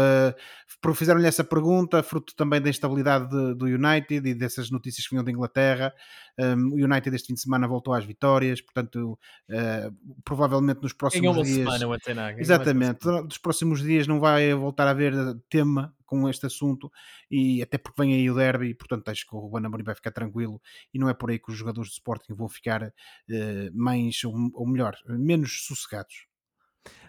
[0.82, 5.12] por- Fizeram-lhe essa pergunta, fruto também da instabilidade de- do United e dessas notícias que
[5.12, 5.94] vinham da Inglaterra.
[6.40, 9.90] Um, o United este fim de semana voltou às vitórias, portanto, eh,
[10.26, 11.58] provavelmente nos próximos dias.
[11.58, 13.28] semana o ganhou Exatamente, uma semana.
[13.28, 15.14] dos próximos dias não vai voltar a haver
[15.50, 16.92] tema com este assunto
[17.30, 20.12] e até porque vem aí o derby portanto acho que o Ruben Amorim vai ficar
[20.12, 20.62] tranquilo
[20.94, 22.84] e não é por aí que os jogadores de Sporting vão ficar
[23.30, 26.28] eh, mais ou, ou melhor, menos sossegados.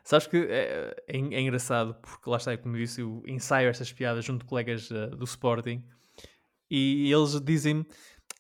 [0.05, 4.25] Sabes que é, é, é engraçado, porque lá está, como disse, eu ensaio estas piadas
[4.25, 5.83] junto de colegas eh, do Sporting
[6.71, 7.87] e eles dizem-me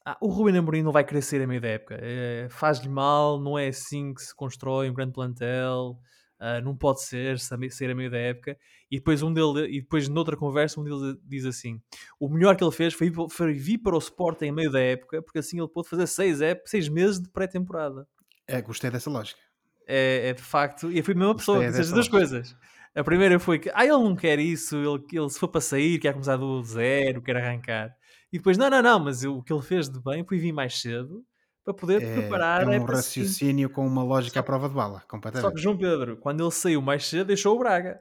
[0.07, 3.59] ah, o Ruben Amorim não vai crescer a meio da época, Eh, faz-lhe mal, não
[3.59, 5.99] é assim que se constrói um grande plantel,
[6.39, 8.59] ah, não pode ser, ser a meio da época.
[8.95, 11.81] E depois um dele, e depois noutra conversa, um deles diz assim:
[12.21, 15.21] o melhor que ele fez foi, foi vir para o Sporting a meio da época,
[15.23, 18.07] porque assim ele pôde fazer seis, ép- seis meses de pré-temporada
[18.47, 19.41] Eh, gostei dessa lógica.
[19.87, 22.57] é, é de facto, e foi a mesma pessoa disse as duas coisas.
[22.95, 25.99] A primeira foi que, ah, ele não quer isso, ele, ele se for para sair,
[25.99, 27.91] quer começar do zero, quer arrancar.
[28.33, 30.53] E depois, não, não, não, mas eu- o que ele fez de bem foi vir
[30.53, 31.25] mais cedo
[31.65, 35.07] para poder É, preparar é um raciocínio com uma lógica à prova de bala, Só
[35.07, 35.63] que completamente.
[35.63, 38.01] João Pedro, quando ele saiu mais cedo, deixou o Braga.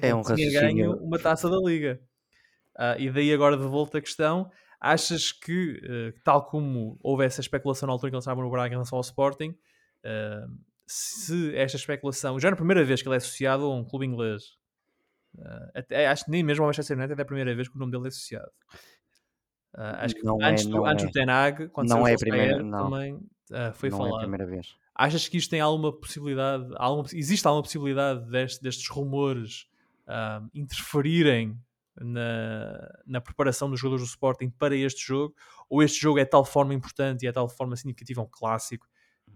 [0.00, 2.00] É um tinha ganho uma taça da Liga.
[2.76, 7.40] Ah, e daí agora de volta a questão, achas que, eh, tal como houve essa
[7.40, 9.52] especulação na altura que ele estava no Braga em relação ao Sporting,
[10.04, 10.44] eh,
[10.86, 14.56] se esta especulação, já na primeira vez que ele é associado a um clube inglês,
[15.38, 17.78] eh, até, acho que nem mesmo ao Manchester United é a primeira vez que o
[17.80, 18.50] nome dele é associado.
[19.74, 21.08] Ah, acho que Não é, antes, do, não antes é.
[21.08, 22.90] do Tenag, quando Não é a primeira- não.
[22.90, 23.20] também
[23.52, 24.20] ah, foi não é a falado.
[24.20, 24.76] primeira vez.
[24.94, 29.66] Achas que isto tem alguma possibilidade, alguma, existe alguma possibilidade deste- destes rumores
[30.54, 31.58] interferirem
[32.00, 35.34] na, na preparação dos jogadores do Sporting para este jogo?
[35.68, 38.28] Ou este jogo é de tal forma importante e é de tal forma significativa, um
[38.30, 38.86] clássico,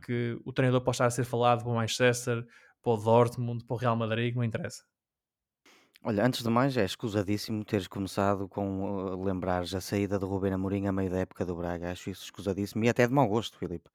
[0.04, 2.44] que o treinador pode estar a ser falado para o Manchester,
[2.82, 4.82] para o Dortmund, para o Real Madrid, que não interessa?
[6.04, 10.52] Olha, antes de mais, é escusadíssimo teres começado com uh, lembrares a saída de Ruben
[10.52, 11.92] Amorim a meio da época do Braga.
[11.92, 13.88] Acho isso escusadíssimo e até de mau gosto, Filipe.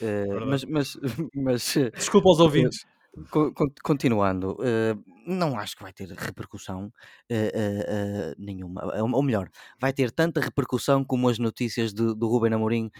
[0.00, 0.46] Eh, Verdade.
[0.46, 0.96] mas, mas,
[1.34, 2.86] mas eh, Desculpa aos ouvintes.
[3.30, 4.94] Co- con- continuando, eh,
[5.26, 6.92] não acho que vai ter repercussão
[7.28, 8.82] eh, eh, nenhuma.
[9.02, 9.48] Ou ou melhor,
[9.80, 12.90] vai ter tanta repercussão como as notícias do, do Ruben Amorim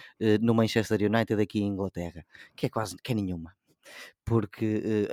[0.40, 2.24] no Manchester United aqui em Inglaterra,
[2.56, 3.54] que é quase que é nenhuma.
[4.24, 5.08] Porque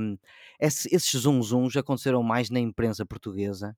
[0.00, 0.18] um,
[0.60, 3.76] esse- esses zum-zums aconteceram mais na imprensa portuguesa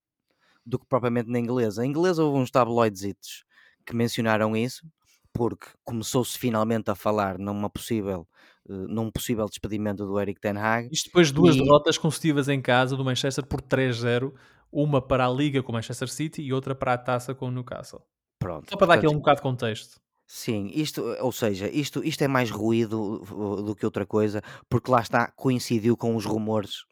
[0.65, 1.83] do que propriamente na inglesa.
[1.83, 3.45] A inglesa houve uns tabloides
[3.87, 4.87] que mencionaram isso,
[5.33, 8.29] porque começou-se finalmente a falar numa possível,
[8.69, 10.89] num possível despedimento do Eric Ten Hag.
[10.93, 11.59] Isto depois de duas e...
[11.59, 14.33] derrotas consecutivas em casa do Manchester por 3-0,
[14.71, 17.51] uma para a Liga com o Manchester City e outra para a taça com o
[17.51, 18.03] Newcastle.
[18.39, 18.71] Pronto.
[18.71, 20.01] Só para dar aqui um bocado de contexto.
[20.27, 23.19] Sim, isto, ou seja, isto, isto é mais ruído
[23.65, 26.85] do que outra coisa, porque lá está, coincidiu com os rumores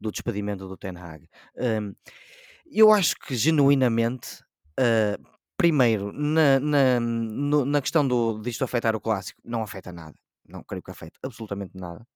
[0.00, 1.28] do despedimento do Ten Hag.
[1.56, 1.94] Um,
[2.66, 4.42] eu acho que genuinamente,
[4.80, 5.22] uh,
[5.56, 10.16] primeiro, na, na, no, na questão do, disto afetar o clássico, não afeta nada.
[10.48, 12.06] Não creio que afete absolutamente nada.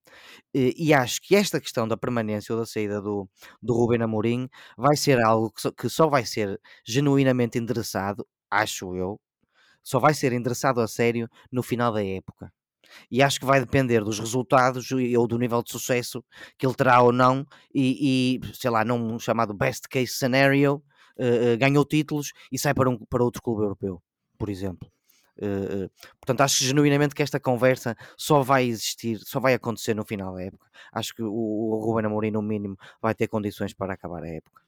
[0.55, 3.29] E, acho que esta questão da permanência ou da saída do,
[3.63, 8.97] do Ruben Amorim vai ser algo que só, que só vai ser genuinamente endereçado, acho
[8.97, 9.21] eu,
[9.83, 12.53] só vai ser endereçado a sério no final da época.
[13.11, 16.25] E acho que vai depender dos resultados ou do nível de sucesso
[16.59, 20.83] que ele terá ou não, e, e sei lá, num chamado best case scenario,
[21.19, 24.03] uh, ganhou títulos e sai para, um, para outro clube europeu,
[24.39, 24.91] por exemplo.
[25.39, 25.91] Uh,
[26.21, 30.43] portanto, acho genuinamente que esta conversa só vai existir, só vai acontecer no final da
[30.43, 30.71] época.
[30.93, 34.63] Acho que o, o Ruben Amorim, no mínimo, vai ter condições para acabar a época.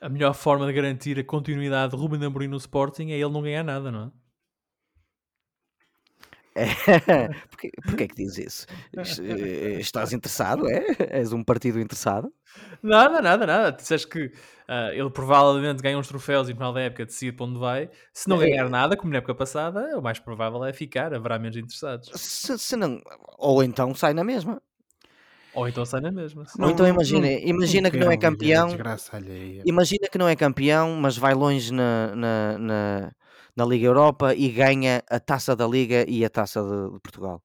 [0.00, 3.42] A melhor forma de garantir a continuidade de Ruben Amorim no Sporting é ele não
[3.42, 4.27] ganhar nada, não é?
[7.50, 8.66] porquê, porquê é que dizes isso?
[9.22, 10.68] Eh, estás interessado?
[10.68, 10.84] É?
[11.10, 12.32] És um partido interessado?
[12.82, 13.72] Nada, nada, nada.
[13.72, 17.46] Disseste que uh, ele provavelmente ganha uns troféus e no final da época decide para
[17.46, 17.90] onde vai.
[18.12, 18.48] Se não é.
[18.48, 22.10] ganhar nada, como na época passada, o mais provável é ficar, haverá menos interessados.
[22.14, 23.00] Se, se não,
[23.38, 24.60] ou então sai na mesma.
[25.54, 26.44] Ou então sai na mesma.
[26.58, 28.68] Ou então imagina, imagina que não é campeão.
[29.64, 33.12] Imagina que não é campeão, mas vai longe na, na, na
[33.58, 37.42] na Liga Europa e ganha a taça da Liga e a taça de, de Portugal.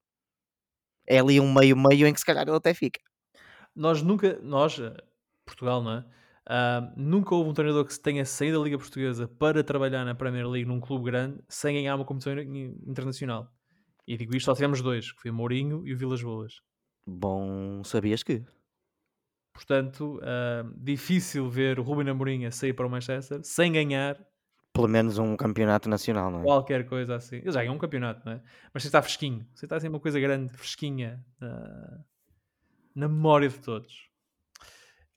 [1.07, 3.01] É ali um meio-meio em que se calhar ele até fica.
[3.75, 4.95] Nós nunca, nós, eh,
[5.43, 6.05] Portugal, não é?
[6.45, 10.47] Uh, nunca houve um treinador que tenha saído da Liga Portuguesa para trabalhar na Premier
[10.47, 12.37] League num clube grande sem ganhar uma competição
[12.85, 13.51] internacional.
[14.05, 16.61] E digo isto, só tivemos dois, que foi o Mourinho e o Vilas Boas.
[17.07, 18.43] Bom, sabias que?
[19.51, 24.15] Portanto, uh, difícil ver o Ruben Amorim a sair para o Manchester sem ganhar
[24.73, 26.43] pelo menos um campeonato nacional, não é?
[26.43, 27.37] Qualquer coisa assim.
[27.37, 28.41] Ele já ganhou um campeonato, não é?
[28.73, 29.47] Mas você está fresquinho.
[29.53, 32.03] Você está assim uma coisa grande, fresquinha na,
[32.95, 34.09] na memória de todos.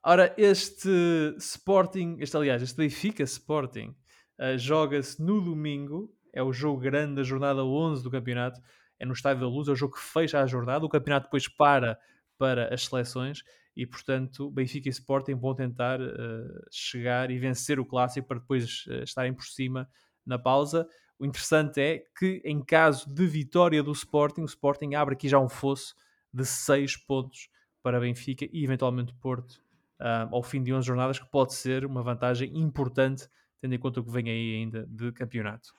[0.05, 0.91] Ora, este
[1.39, 3.97] Sporting, este aliás, este Benfica Sporting,
[4.39, 6.15] uh, joga-se no domingo.
[6.35, 8.61] É o jogo grande da jornada 11 do campeonato.
[8.99, 10.85] É no Estádio da Luz, é o jogo que fecha a jornada.
[10.85, 11.99] O campeonato depois para
[12.39, 13.43] para as seleções
[13.77, 18.87] e, portanto, Benfica e Sporting vão tentar uh, chegar e vencer o clássico para depois
[18.87, 19.89] uh, estarem por cima
[20.25, 20.89] na pausa.
[21.19, 25.39] O interessante é que, em caso de vitória do Sporting, o Sporting abre aqui já
[25.39, 25.95] um fosso
[26.33, 27.51] de 6 pontos
[27.83, 29.61] para Benfica e, eventualmente, Porto
[30.01, 33.29] uh, ao fim de 11 jornadas, que pode ser uma vantagem importante,
[33.61, 35.75] tendo em conta o que vem aí ainda de campeonato.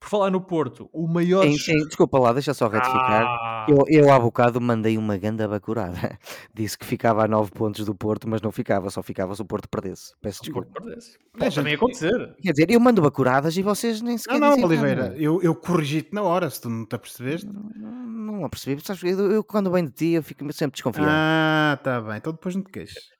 [0.00, 1.42] Por falar no Porto, o maior.
[1.42, 3.24] Sim, sim, desculpa lá, deixa só retificar.
[3.26, 3.66] Ah.
[3.68, 6.16] Eu, eu há bocado mandei uma ganda bacurada.
[6.54, 9.44] Disse que ficava a 9 pontos do Porto, mas não ficava, só ficava se o
[9.44, 10.12] Porto perdesse.
[10.20, 10.68] Peço desculpa.
[10.68, 11.18] O Porto perdesse.
[11.36, 12.36] Pode também acontecer.
[12.40, 14.38] Quer dizer, eu mando bacuradas e vocês nem sequer.
[14.38, 17.46] Não, não, Oliveira, eu, eu corrigi-te na hora, se tu não te apercebeste.
[17.46, 18.06] Não, não,
[18.38, 18.80] não apercebi.
[18.84, 21.10] Sabes, eu, eu, quando venho de ti, eu fico sempre desconfiado.
[21.10, 23.17] Ah, tá bem, então depois não te queixes.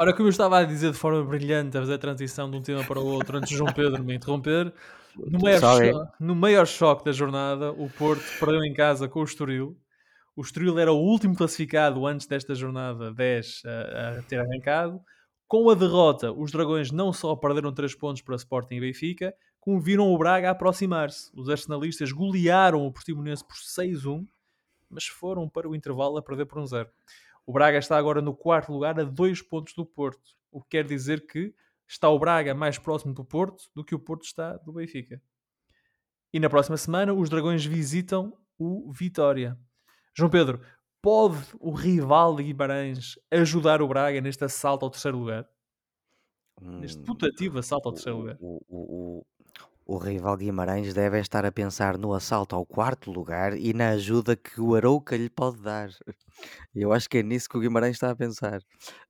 [0.00, 2.62] Ora, como eu estava a dizer de forma brilhante, a fazer a transição de um
[2.62, 4.72] tema para o outro antes de João Pedro me interromper,
[5.14, 9.24] no maior, choque, no maior choque da jornada, o Porto perdeu em casa com o
[9.24, 9.76] Estoril.
[10.34, 15.02] O Estoril era o último classificado antes desta jornada 10 a, a ter arrancado.
[15.46, 19.78] Com a derrota, os Dragões não só perderam 3 pontos para Sporting e Benfica, como
[19.78, 21.30] viram o Braga aproximar-se.
[21.34, 24.26] Os arsenalistas golearam o Portimonense por 6-1,
[24.88, 26.86] mas foram para o intervalo a perder por 1-0.
[27.50, 30.84] O Braga está agora no quarto lugar a 2 pontos do Porto, o que quer
[30.84, 31.52] dizer que
[31.88, 35.20] está o Braga mais próximo do Porto do que o Porto está do Benfica.
[36.32, 39.58] E na próxima semana os Dragões visitam o Vitória.
[40.16, 40.64] João Pedro,
[41.02, 45.44] pode o rival de Guimarães ajudar o Braga neste assalto ao terceiro lugar?
[46.60, 48.36] Neste hum, putativo assalto ao terceiro lugar?
[48.38, 49.26] O, o, o,
[49.90, 54.36] o rival Guimarães deve estar a pensar no assalto ao quarto lugar e na ajuda
[54.36, 55.90] que o Arouca lhe pode dar.
[56.72, 58.60] Eu acho que é nisso que o Guimarães está a pensar.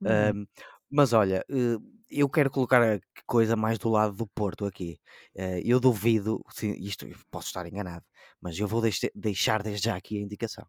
[0.00, 0.40] Uhum.
[0.40, 0.46] Um,
[0.90, 1.76] mas olha, eh,
[2.10, 4.98] eu quero colocar a coisa mais do lado do Porto aqui.
[5.36, 8.06] Eh, eu duvido, sim, isto posso estar enganado,
[8.40, 8.82] mas eu vou
[9.14, 10.66] deixar desde já aqui a indicação.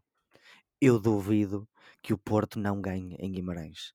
[0.78, 1.66] Eu duvido
[2.02, 3.94] que o Porto não ganhe em Guimarães.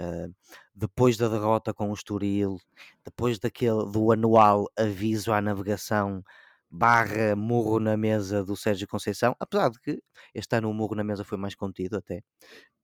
[0.00, 0.34] Uh,
[0.74, 2.58] depois da derrota com o Estoril,
[3.04, 6.22] depois daquele do anual aviso à navegação
[6.70, 10.02] barra murro na mesa do Sérgio Conceição, apesar de que
[10.34, 12.22] este ano o murro na mesa foi mais contido até,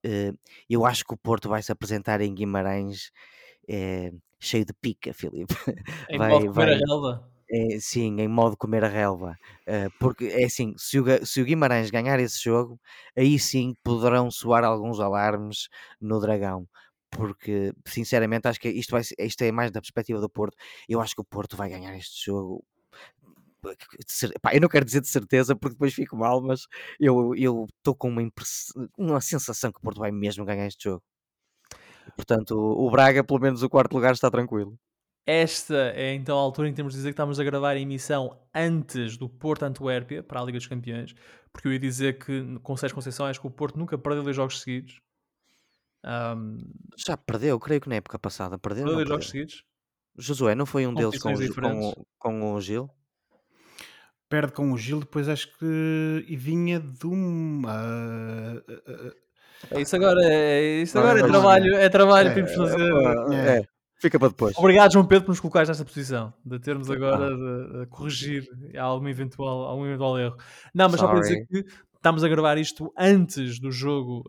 [0.06, 3.10] uh, eu acho que o Porto vai se apresentar em Guimarães
[3.68, 5.54] é, cheio de pica, Filipe.
[6.08, 7.30] Em Vai, modo comer vai, a relva.
[7.50, 9.38] é, sim, em modo comer a relva.
[9.66, 12.80] Eh, porque é assim, se o, se o Guimarães ganhar esse jogo,
[13.16, 15.68] aí sim poderão soar alguns alarmes
[16.00, 16.68] no Dragão.
[17.10, 20.56] Porque, sinceramente, acho que isto, vai, isto é mais da perspectiva do Porto.
[20.88, 22.64] Eu acho que o Porto vai ganhar este jogo.
[24.40, 26.66] Pá, eu não quero dizer de certeza porque depois fico mal, mas
[27.00, 27.34] eu
[27.78, 28.22] estou com uma,
[28.96, 31.02] uma sensação que o Porto vai mesmo ganhar este jogo.
[32.16, 34.78] Portanto, o Braga, pelo menos o quarto lugar, está tranquilo.
[35.26, 37.78] Esta é então a altura em que temos de dizer que estamos a gravar a
[37.78, 41.14] emissão antes do Porto Antuérpia para a Liga dos Campeões,
[41.52, 44.62] porque eu ia dizer que com Conceição acho que o Porto nunca perdeu dois jogos
[44.62, 45.02] seguidos.
[46.04, 46.58] Ahm,
[46.96, 48.84] Já perdeu, creio que na época passada perdeu.
[48.84, 49.48] perdeu Não dois jogos perdeu.
[49.48, 49.64] seguidos.
[50.16, 52.90] Josué não foi um deles com, o com, o- com o Gil?
[54.28, 56.24] Perde com o Gil, depois acho que.
[56.28, 57.72] E vinha de uma.
[57.72, 59.12] ah, ah,
[59.70, 62.92] É Isso agora é, isso agora é trabalho, é trabalho É, para fazer.
[63.32, 63.58] É.
[63.60, 63.62] É,
[64.00, 64.56] fica para depois.
[64.58, 69.08] Obrigado, João Pedro, por nos colocares nesta posição, de termos agora de, de corrigir algum
[69.08, 70.36] eventual, algum eventual erro.
[70.74, 71.64] Não, mas só para dizer que
[71.98, 74.24] estamos a gravar isto antes do jogo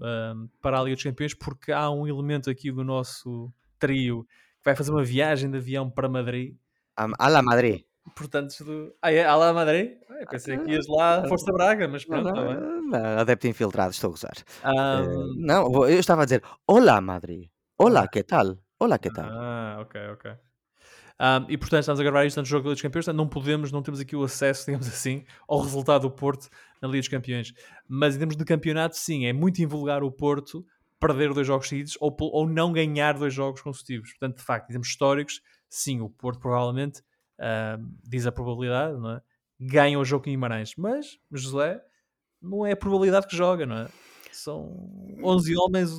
[0.62, 4.26] para a Liga dos Campeões, porque há um elemento aqui do nosso trio
[4.58, 6.56] que vai fazer uma viagem de avião para Madrid.
[6.96, 7.84] A, a la Madrid.
[8.16, 8.94] Portanto, do...
[9.02, 9.24] ah, é?
[9.24, 9.98] Ah, lá Madrid?
[10.10, 13.92] Ah, eu pensei que ias lá Força Braga, mas pronto, está não, não, adepto infiltrado,
[13.92, 14.34] estou a gozar.
[14.64, 17.50] Ahm, Eh, não, eu estava a dizer: Olá, Madrid.
[17.78, 18.58] Olá, que tal?
[18.80, 19.30] Olá, que tal?
[19.30, 20.32] Ah, ok, ok.
[21.22, 23.74] Um, e portanto estamos a gravar isto antes do jogo dos Campeões, portanto não podemos,
[23.74, 26.50] não temos aqui o acesso, digamos assim, ao resultado do Porto
[26.82, 27.54] na Liga dos Campeões.
[27.88, 30.66] Mas em termos de campeonato, sim, é muito invulgar o Porto
[31.00, 34.12] perder dois jogos seguidos ou, ou não ganhar dois jogos consecutivos.
[34.12, 37.02] Portanto, de facto, em termos históricos, sim, o Porto provavelmente,
[37.40, 39.22] um, diz a probabilidade, não é?
[39.60, 40.74] Ganha o jogo com Guimarães.
[40.78, 41.82] Mas, José,
[42.42, 43.88] não é a probabilidade que joga, não é?
[44.32, 44.72] São
[45.22, 45.92] 11 homens,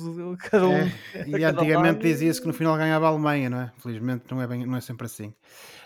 [0.49, 0.73] cada um.
[0.73, 0.91] É,
[1.27, 3.71] E antigamente dizia-se que no final ganhava a Alemanha, não é?
[3.77, 5.33] Felizmente não é, bem, não é sempre assim.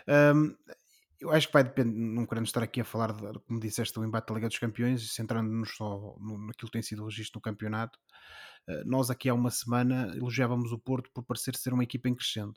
[0.07, 0.55] Hum,
[1.25, 4.05] eu acho que vai depender, não querendo estar aqui a falar, de, como disseste, do
[4.05, 7.39] embate da Liga dos Campeões, e centrando-nos só no, naquilo que tem sido o registro
[7.39, 7.99] no campeonato.
[8.67, 12.15] eh, nós aqui há uma semana elogiávamos o Porto por parecer ser uma equipa em
[12.15, 12.53] crescendo.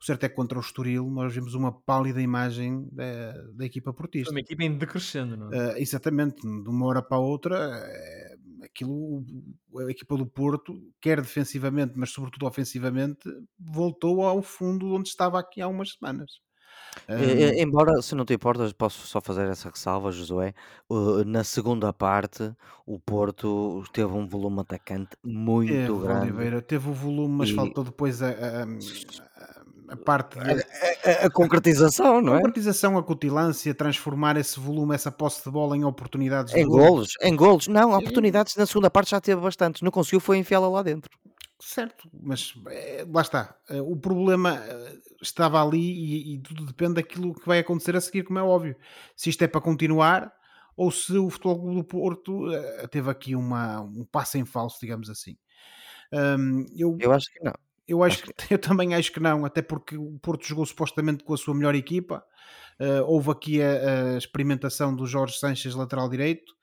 [0.00, 3.92] O certo é que contra o Estoril nós vimos uma pálida imagem da, da equipa
[3.92, 4.30] portista.
[4.30, 5.74] uma equipa em decrescendo, não é?
[5.74, 9.24] Uh, exatamente, de uma hora para a outra, eh, aquilo,
[9.76, 15.60] a equipa do Porto, quer defensivamente, mas sobretudo ofensivamente, voltou ao fundo onde estava aqui
[15.60, 16.30] há umas semanas.
[17.08, 20.52] Um, embora, se não te importas, posso só fazer essa ressalva, Josué.
[20.88, 22.52] Uh, na segunda parte,
[22.86, 26.20] o Porto teve um volume atacante muito teve, grande.
[26.26, 29.58] Oliveira, teve o volume, mas E- faltou depois a, a- a-
[29.90, 30.50] a parte de
[31.22, 32.38] A, a concretização, não é?
[32.40, 36.82] concretização, a cutilância, transformar esse volume, essa posse de bola em oportunidades de Em golo.
[36.88, 37.68] golos, em golos.
[37.68, 39.80] Não, oportunidades na segunda parte já teve bastantes.
[39.80, 41.10] Não conseguiu, foi enfiá-la lá dentro.
[41.60, 43.56] Certo, mas eh, lá está.
[43.68, 48.00] Eh, O problema eh, estava ali e, e tudo depende daquilo que vai acontecer a
[48.00, 48.76] seguir, como é óbvio.
[49.16, 50.32] Se isto é para continuar
[50.76, 52.42] ou se o Futebol Clube do Porto
[52.92, 55.36] teve aqui uma, um passo em falso, digamos assim.
[56.12, 57.52] Hum, eu, Eu acho que não.
[57.86, 61.34] eu acho que eu também acho que não, até porque o Porto jogou supostamente com
[61.34, 62.24] a sua melhor equipa.
[62.78, 66.54] Eh, houve aqui a, a experimentação do Jorge Sanches, lateral direito,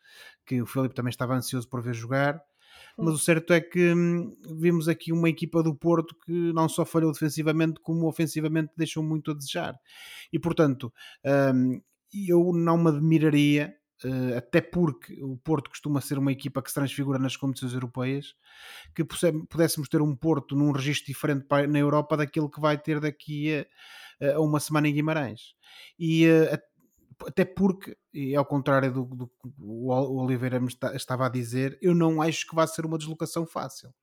[0.46, 2.42] que o Filipe também estava ansioso por ver jogar.
[2.98, 6.86] Mas o certo é que hum, vimos aqui uma equipa do Porto que não só
[6.86, 9.76] falhou defensivamente, como ofensivamente deixou muito a desejar.
[10.32, 10.94] E portanto,
[11.54, 11.82] hum,
[12.14, 16.76] eu não me admiraria, eh, até porque o Porto costuma ser uma equipa que se
[16.76, 18.36] transfigura nas competições europeias,
[18.96, 23.66] que pudéssemos ter um Porto num registro diferente na Europa daquilo que vai ter daqui
[24.22, 25.54] a, a uma semana em Guimarães.
[26.00, 26.60] E eh,
[27.28, 31.26] até porque, e ao contrário do, do que o Ol- o Oliveira me esta- estava
[31.26, 33.94] a dizer, eu não acho que vai ser uma deslocação fácil.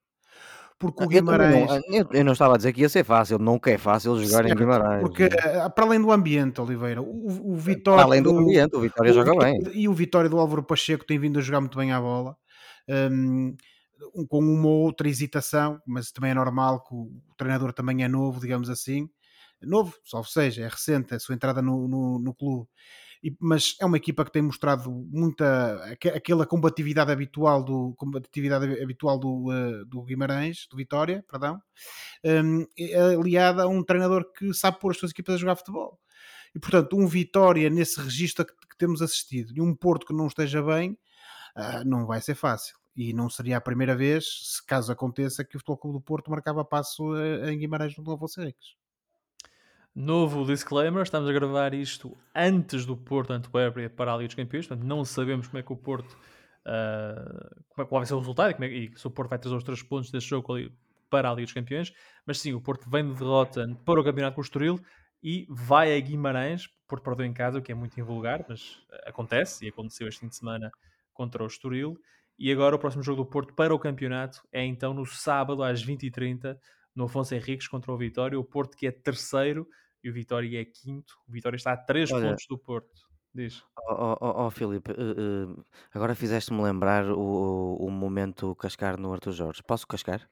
[0.79, 1.71] Porque o Eu, também Guimarães.
[1.71, 3.39] não, eu, eu não estava a dizer que ia ser fácil.
[3.39, 5.01] Nunca é fácil jogar em Certo, Guimarães.
[5.01, 5.27] Porque, é?
[5.27, 8.05] eh, para além do ambiente, Oliveira, o, o Para Vitória.
[8.05, 9.61] além do ambiente, o Vitória o joga bem.
[9.75, 12.37] E o Vitória do Álvaro Pacheco tem vindo a jogar muito bem à bola.
[13.15, 13.55] um,
[14.29, 18.41] com uma ou outra hesitação, mas também é normal que o treinador também é novo,
[18.41, 19.09] digamos assim.
[19.67, 22.69] Novo, salvo seja, é recente a sua entrada no, no, no clube.
[23.23, 28.83] E- mas é uma equipa que tem mostrado muita aque- aquela combatividade habitual do combatividade
[28.83, 31.61] habitual do, eh, do Guimarães, do Vitória, perdão,
[32.79, 35.99] é aliada a um treinador que sabe pôr as suas equipas a jogar futebol.
[36.55, 40.27] E portanto, um Vitória nesse registro que, que temos assistido e um Porto que não
[40.27, 40.99] esteja bem,
[41.57, 42.77] ah, não vai ser fácil.
[42.97, 46.31] E não seria a primeira vez, se caso aconteça, que o Futebol Clube do Porto
[46.31, 48.77] marcava passo eh, em Guimarães no Novo Henriques.
[49.95, 54.67] Novo disclaimer, estamos a gravar isto antes do Porto Antuérpia para a Liga dos Campeões,
[54.67, 56.17] portanto não sabemos como é que o Porto,
[56.65, 59.39] ah, como é, qual vai ser o resultado e, é- e se o Porto vai
[59.39, 60.55] trazer os três pontos deste jogo
[61.11, 61.93] para a Liga dos Campeões,
[62.27, 64.81] mas sim, o Porto vem de derrota para o campeonato com o Estoril
[65.23, 69.67] e vai a Guimarães, Porto perdeu em casa, o que é muito invulgar, mas acontece,
[69.67, 70.71] e aconteceu este fim de semana
[71.13, 71.99] contra o Estoril,
[72.39, 75.83] e agora o próximo jogo do Porto para o campeonato é então no sábado às
[75.85, 76.59] 20h30,
[76.95, 79.67] no Afonso Henriques contra o Vitória, o Porto que é terceiro
[80.03, 83.13] e o Vitória é quinto, o Vitória está a 3 Olha, pontos do Porto.
[83.35, 83.63] Diz.
[83.89, 85.63] Ó oh, oh, Filipe, eh, eh,
[85.95, 89.63] agora fizeste-me lembrar o, o momento cascar no Arthur Jorge.
[89.67, 90.29] Posso cascar?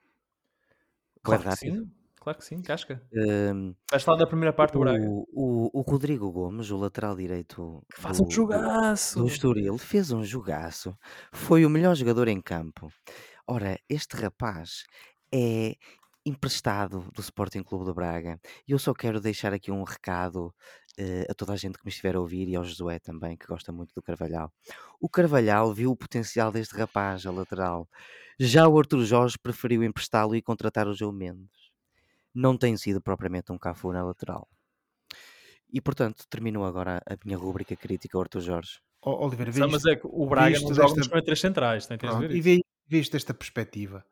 [1.23, 3.03] Claro Bué que sim, claro que sim, casca.
[3.13, 5.03] Ehm, Vais falar da primeira parte do Braga.
[5.03, 9.19] o, o, o Rodrigo Gomes, o lateral direito Que faz um do, do, jogaço!
[9.19, 10.95] do Estoril, fez um jogaço.
[11.33, 12.93] Foi o melhor jogador em campo.
[13.47, 14.85] Ora, este rapaz
[15.33, 15.75] é
[16.25, 18.41] emprestado do Sporting Clube do Braga.
[18.69, 20.55] E eu só quero deixar aqui um recado
[20.99, 23.47] eh, a toda a gente que me estiver a ouvir e ao Josué também, que
[23.47, 24.53] gosta muito do Carvalhal.
[25.01, 27.89] O Carvalhal viu o potencial deste rapaz a lateral.
[28.39, 31.71] Já o Arthur Jorge preferiu emprestá-lo e contratar o João Mendes.
[32.35, 34.47] Não tem sido propriamente um Cafu na lateral.
[35.73, 38.81] E portanto, termino agora a minha rúbrica crítica ao Arthur Jorge.
[39.03, 41.41] Ó, Oliveira, Não, viste, mas é que o Braga visto não joga desta- nos 43
[41.41, 42.65] centrais, tem que ver e isso.
[42.87, 44.05] viste esta perspectiva.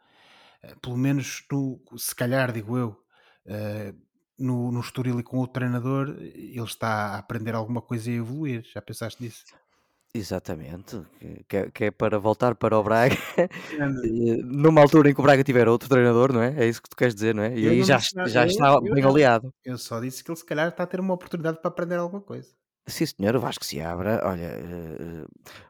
[0.63, 2.97] Eh, Pelo menos tu, se calhar, digo eu,
[3.47, 3.95] eh,
[4.39, 8.19] no, no Estoril e com o treinador, ele está a aprender alguma coisa e a
[8.19, 8.63] evoluir.
[8.73, 9.45] Já pensaste nisso?
[10.15, 10.97] Exatamente,
[11.47, 13.15] que- que, é- é para voltar para o Braga
[13.79, 16.55] eh, numa altura em que o Braga tiver outro treinador, não é?
[16.65, 17.55] É isso que tu queres dizer, não é?
[17.57, 19.53] E Eu aí já, nada, já está eu bem oleado.
[19.65, 22.23] Eu só disse que ele se calhar está a ter uma oportunidade para aprender alguma
[22.23, 22.49] coisa.
[22.87, 24.23] Sim, senhor, o Vasco se abra.
[24.25, 24.51] Olha,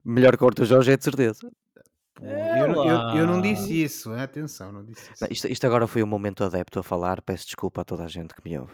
[0.05, 1.51] melhor que o Jorge é de certeza.
[2.23, 5.23] Eu, não- eu- eu não disse isso, atenção, não disse isso.
[5.25, 7.23] Não, isto, isto agora foi um momento adepto a falar.
[7.23, 8.73] Peço desculpa a toda a gente que me ouve.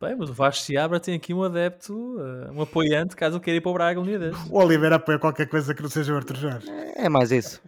[0.00, 3.60] Bem, mas o Vasco Seabra tem aqui um adepto, eh, um apoiante, caso queira ir
[3.60, 4.18] para o Braga um dia.
[4.50, 6.66] O Oliveira apoia qualquer coisa que não seja o Arthur Jorge.
[6.96, 7.60] É mais isso.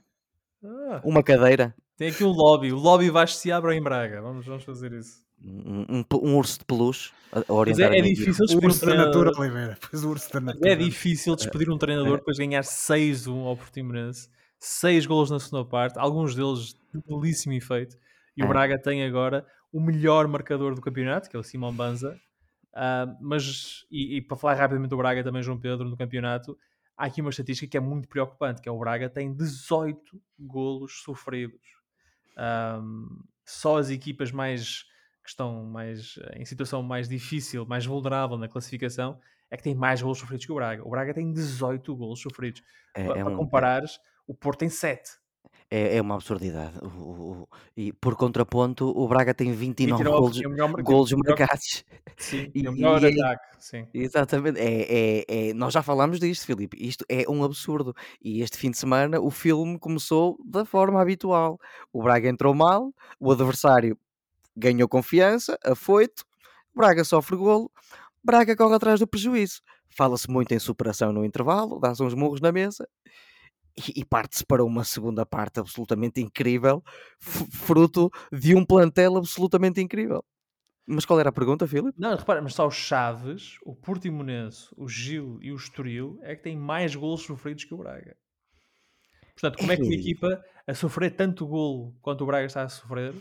[0.64, 4.22] Ah, Uma cadeira, tem aqui um lobby, o lobby Vasco Seabra em Braga.
[4.22, 5.20] Vamos, vamos fazer isso.
[5.44, 9.40] um, um, um urso de peluche é, é difícil despedir um urso da natura, treinador.
[9.40, 9.78] Oliveira.
[9.90, 10.76] Pois o urso da É natura.
[10.76, 14.28] difícil despedir um treinador depois de ganhar 6-1 ao Portimonense,
[14.64, 17.96] 6 golos na segunda parte, alguns deles de belíssimo efeito.
[18.36, 18.48] E o É.
[18.48, 22.16] Braga tem agora o melhor marcador do campeonato, que é o Simão Banza.
[22.74, 26.56] Ah, mas, e, e para falar rapidamente do Braga também, João Pedro, no campeonato,
[26.96, 31.02] há aqui uma estatística que é muito preocupante, que é o Braga tem 18 golos
[31.02, 31.60] sofridos.
[32.36, 34.84] Ahm, só as equipas mais
[35.22, 39.74] que estão mais eh, em situação mais difícil, mais vulnerável na classificação, é que têm
[39.74, 40.86] mais golos sofridos que o Braga.
[40.86, 42.62] O Braga tem 18 golos sofridos.
[42.94, 45.20] É, é para um- comparares, o Porto tem 7.
[45.74, 46.76] é, é uma absurdidade.
[46.82, 51.84] O- o- o- e por contraponto, o Braga tem 29, 29 golos, melhor melhor- marcados.
[52.18, 53.56] Sim, E- tem o melhor e aí- ataque.
[53.58, 53.86] Sim.
[53.94, 56.76] Exatamente, é, é, é- nós já falámos disto, Filipe.
[56.78, 57.94] Isto é um absurdo.
[58.22, 61.58] E este fim de semana o filme começou da forma habitual.
[61.90, 63.96] O Braga entrou mal, o adversário
[64.54, 66.22] ganhou confiança, afoito,
[66.74, 67.72] Braga sofre golo,
[68.22, 69.62] Braga corre atrás do prejuízo.
[69.88, 72.86] Fala-se muito em superação no intervalo, dá-se uns murros na mesa
[73.76, 76.82] e, parte-se para uma segunda parte absolutamente incrível,
[77.20, 80.24] fruto de um plantel absolutamente incrível.
[80.86, 81.98] Mas qual era a pergunta, Filipe?
[81.98, 86.42] Não, repara, mas só os Chaves, o Portimonense, o Gil e o Estoril é que
[86.42, 88.16] têm mais golos sofridos que o Braga.
[89.34, 92.68] Portanto, como é que uma equipa a sofrer tanto golo quanto o Braga está a
[92.68, 93.14] sofrer,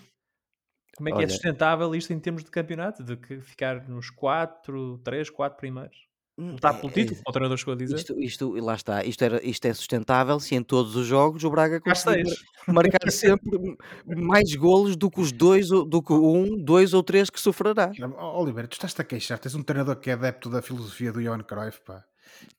[0.97, 1.29] como é que é Olha.
[1.29, 3.03] sustentável isto em termos de campeonato?
[3.03, 6.10] De que ficar nos 4, 3, 4 primeiros?
[6.41, 7.95] Hum, Lutar é- pelo é- título, como o treinador chegou a dizer?
[7.97, 11.51] Isto, isto, lá está, isto, era, isto é sustentável se em todos os jogos o
[11.51, 12.23] Braga conseguir
[12.67, 13.77] marcar sempre
[14.07, 17.91] mais golos do que os dois, ou- do que um, dois ou três que sofrerá.
[18.17, 19.37] Ó, Oliveira, tu estás-te a queixar.
[19.37, 22.03] Tens um treinador que é adepto da filosofia do Johan Cruyff, pá.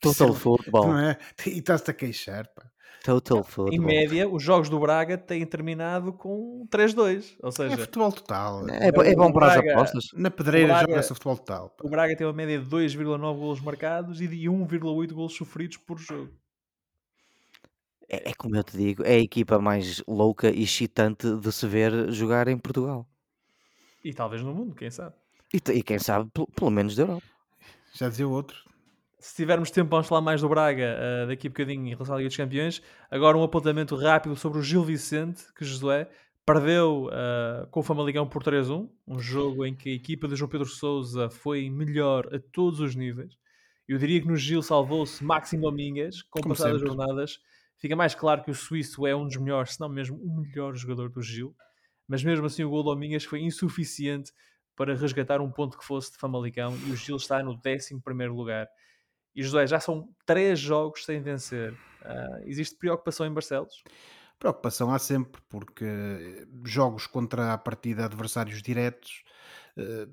[0.01, 0.87] Total Sim, football.
[0.87, 1.19] Não é?
[1.45, 2.71] E estás-te a queixar, pá.
[3.05, 3.81] Total Em football.
[3.81, 7.37] média, os jogos do Braga têm terminado com 3-2.
[7.43, 8.69] Ou É seja, futebol total.
[8.69, 10.05] É, é bom para as Braga- apostas.
[10.15, 11.71] Na pedreira joga-se futebol total.
[11.71, 11.85] pá.
[11.85, 15.99] o Braga tem uma média de 2,9 golos marcados e de 1,8 golos sofridos por
[15.99, 16.31] jogo.
[18.09, 21.67] É, é como eu te digo, é a equipa mais louca e excitante de se
[21.67, 23.07] ver jogar em Portugal.
[24.05, 25.15] E talvez no mundo, quem sabe?
[25.53, 27.23] E, e quem sabe, pel- pelo menos da Europa.
[27.95, 28.57] Já dizia o outro.
[29.23, 32.19] Se tivermos tempo, vamos falar mais do Braga ah, daqui a bocadinho em relação à
[32.19, 32.83] Liga dos Campeões.
[33.09, 36.11] Agora um apontamento rápido sobre o Gil Vicente, que Josué
[36.45, 40.49] perdeu ah, com o Famalicão por 3-1, um jogo em que a equipa de João
[40.49, 43.37] Pedro Sousa foi melhor a todos os níveis.
[43.87, 46.89] Eu diria que no Gil salvou-se Máximo Domingues, com Como passar das sempre.
[46.89, 47.39] jornadas.
[47.79, 50.75] Fica mais claro que o Suíço é um dos melhores, se não mesmo o melhor
[50.75, 51.55] jogador do Gil.
[52.09, 54.33] Mas mesmo assim o gol Domingues foi insuficiente
[54.75, 58.67] para resgatar um ponto que fosse de Famalicão e o Gil está no 11 lugar.
[59.35, 61.75] E José, já são três jogos sem vencer.
[62.03, 63.83] Ah, existe preocupação em Barcelos?
[64.39, 69.23] Preocupação há sempre, porque jogos contra a partida adversários diretos
[69.77, 70.07] eh,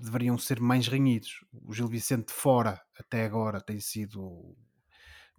[0.00, 1.44] deveriam ser mais renhidos.
[1.52, 4.56] O Gil Vicente fora, até agora, tem sido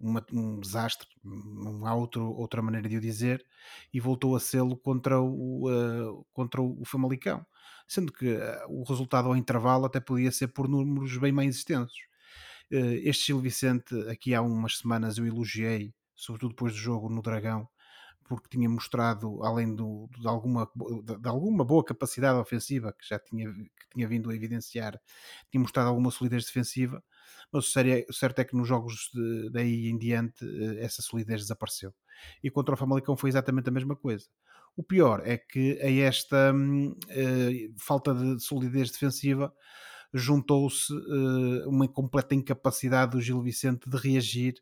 [0.00, 3.44] uma, um desastre, não há outro, outra maneira de o dizer,
[3.92, 7.46] e voltou a sê-lo contra o, uh, contra o Famalicão.
[7.86, 12.11] Sendo que uh, o resultado ao intervalo até podia ser por números bem mais extensos.
[12.72, 17.20] Uh, este Gil Vicente, aqui há umas semanas eu elogiei, sobretudo depois do jogo no
[17.20, 17.68] Dragão,
[18.24, 20.66] porque tinha mostrado, além do, de, alguma,
[21.20, 24.98] de, alguma boa capacidade ofensiva que já tinha, que tinha vindo a evidenciar,
[25.50, 27.02] tinha mostrado alguma solidez defensiva,
[27.52, 31.92] mas o certo é que nos jogos de, daí em diante eh, essa solidez desapareceu.
[32.42, 34.26] E contra o Famalicão foi exatamente a mesma coisa.
[34.74, 36.54] O pior é que a esta
[37.10, 39.52] eh, falta de solidez defensiva
[40.12, 44.54] juntou-se uh, uma completa incapacidade do Gil Vicente de reagir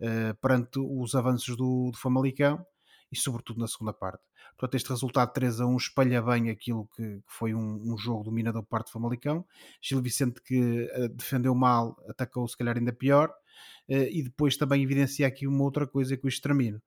[0.00, 2.64] uh, perante os avanços do, do Famalicão
[3.10, 4.22] e sobretudo na segunda parte.
[4.56, 8.62] Portanto, este resultado 3 a 1 espalha bem aquilo que, foi um, um jogo dominador
[8.62, 9.44] por parte do Famalicão.
[9.80, 13.32] Gil Vicente que uh, defendeu mal, atacou se calhar ainda pior.
[13.88, 16.80] E depois também evidencia aqui uma outra coisa que o extermino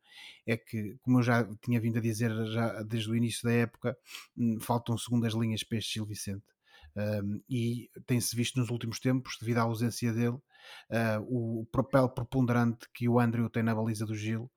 [0.47, 3.95] é que, como eu já tinha vindo a dizer já desde o início da época,
[4.35, 6.54] hum, faltam segundas linhas para este Gil Vicente.
[6.95, 12.87] Um, e tem-se visto nos últimos tempos, devido à ausência dele, uh, o papel preponderante
[12.93, 14.49] que o Andrew tem na baliza do Gil,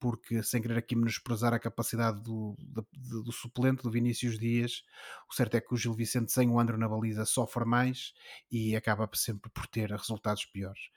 [0.00, 2.86] porque sem querer aqui menosprezar a capacidade do, do,
[3.22, 4.82] do, suplente, do Vinícius Dias,
[5.30, 8.12] o certo é que o Gil Vicente sem o Andro na baliza sofre mais
[8.50, 10.90] e acaba sempre por ter resultados piores.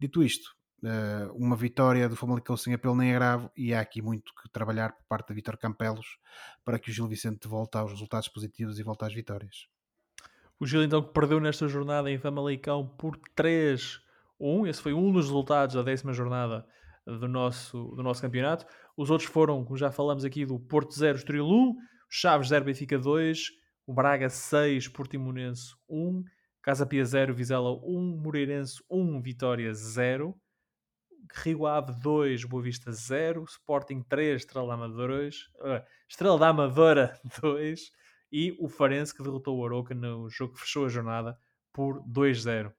[0.00, 4.32] Dito isto, eh, uma vitória do Famalicão sem apelo nem agravo e há aqui muito
[4.34, 6.18] que trabalhar por parte da Vitor Campelos
[6.64, 9.68] para que o Gil Vicente volte aos resultados positivos e volte às vitórias.
[10.60, 14.00] O Gil então que perdeu nesta jornada em Famalicão por 3-1,
[14.68, 16.66] esse foi um dos resultados da décima jornada
[17.06, 18.66] do nosso, do nosso campeonato.
[18.96, 21.76] Os outros foram, como já falamos aqui, do Porto 0, Estoril 1,
[22.10, 23.50] Chaves 0, Benfica 2,
[23.86, 26.24] o Braga 6, Portimonense 1,
[26.60, 30.34] Casa Pia 0, Vizela 1, Moreirense 1, Vitória 0,
[31.44, 36.48] Rio Ave 2, Boa Vista 0, Sporting 3, Estrela da Amadora 2, uh, Estrela da
[36.48, 37.92] Amadora 2
[38.30, 41.38] e o Farense que derrotou o Aroca no jogo que fechou a jornada
[41.72, 42.72] por 2-0.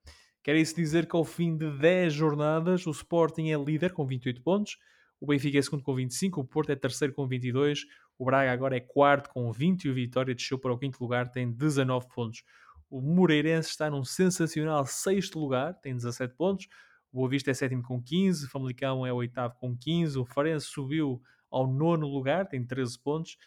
[0.43, 4.41] Quer isso dizer que ao fim de 10 jornadas o Sporting é líder com 28
[4.41, 4.78] pontos,
[5.20, 7.86] o Benfica é segundo com 25, o Porto é terceiro com 22,
[8.18, 11.30] o Braga agora é quarto com 20 e o Vitória desceu para o quinto lugar,
[11.30, 12.43] tem 19 pontos.
[12.89, 16.68] O Moreirense está num sensacional sexto lugar, tem 17 pontos.
[17.12, 20.68] O Boa Vista é sétimo com 15, o Famalicão é oitavo com 15, o Farense
[20.68, 23.38] subiu ao nono lugar, tem 13 pontos.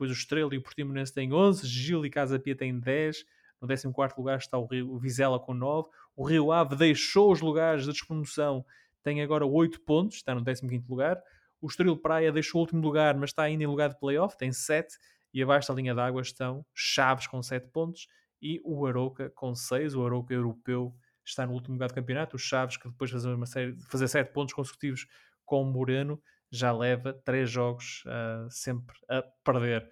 [0.00, 3.22] Depois o Estrela e o Portimonense têm 11, Gil e Casa Pia têm 10,
[3.60, 5.90] no 14 lugar está o, Rio, o Vizela com 9.
[6.16, 8.64] O Rio Ave deixou os lugares de despromoção,
[9.02, 11.22] tem agora 8 pontos, está no 15 lugar.
[11.60, 14.50] O Estoril Praia deixou o último lugar, mas está ainda em lugar de playoff, tem
[14.50, 14.96] 7.
[15.34, 18.08] E abaixo da linha d'água estão Chaves com 7 pontos
[18.40, 19.96] e o Arouca com 6.
[19.96, 22.36] O Arouca europeu está no último lugar do campeonato.
[22.36, 25.06] O Chaves, que depois de fazer, fazer 7 pontos consecutivos
[25.44, 26.18] com o Moreno,
[26.50, 29.88] já leva 3 jogos uh, sempre a perder.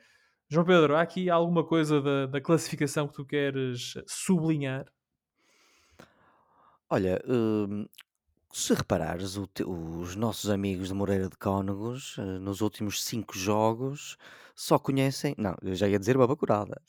[0.50, 4.86] João Pedro, há aqui alguma coisa da, da classificação que tu queres sublinhar?
[6.90, 7.86] Olha, hum,
[8.52, 14.16] se reparares, te- os nossos amigos de Moreira de Cónegos, eh, nos últimos cinco jogos,
[14.54, 15.34] só conhecem.
[15.38, 16.80] Não, eu já ia dizer uma bacurada.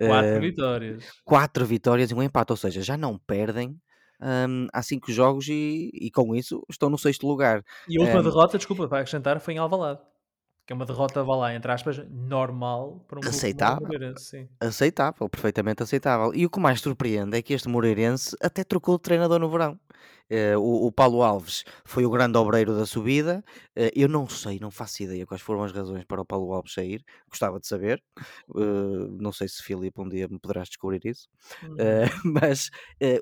[0.00, 1.04] Quatro eh, vitórias.
[1.24, 3.80] quatro vitórias e um empate, ou seja, já não perdem
[4.20, 7.64] hum, há cinco jogos e, e com isso estão no sexto lugar.
[7.88, 10.00] E a última derrota, desculpa, vai acrescentar, foi em Alvalade
[10.68, 13.86] que é uma derrota, vá lá, entre aspas, normal para um aceitável.
[13.86, 16.34] Moreirense, aceitável, perfeitamente aceitável.
[16.34, 19.80] E o que mais surpreende é que este Moreirense até trocou de treinador no verão.
[20.30, 23.42] Uh, o, o, Paulo Alves foi o grande obreiro da subida.
[23.76, 26.74] Uh, eu não sei, não faço ideia quais foram as razões para o Paulo Alves
[26.74, 27.02] sair.
[27.28, 28.02] Gostava de saber.
[28.48, 31.28] Uh, não sei se Filipe um dia me poderás descobrir isso.
[31.62, 31.76] Uhum.
[32.42, 32.70] mas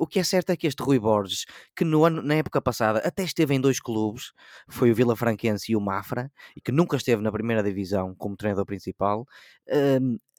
[0.01, 1.45] o que é certo é que este Rui Borges,
[1.77, 4.33] que no ano, na época passada até esteve em dois clubes,
[4.69, 8.37] foi o Vila Franquense e o Mafra, e que nunca esteve na primeira divisão como
[8.37, 9.27] treinador principal,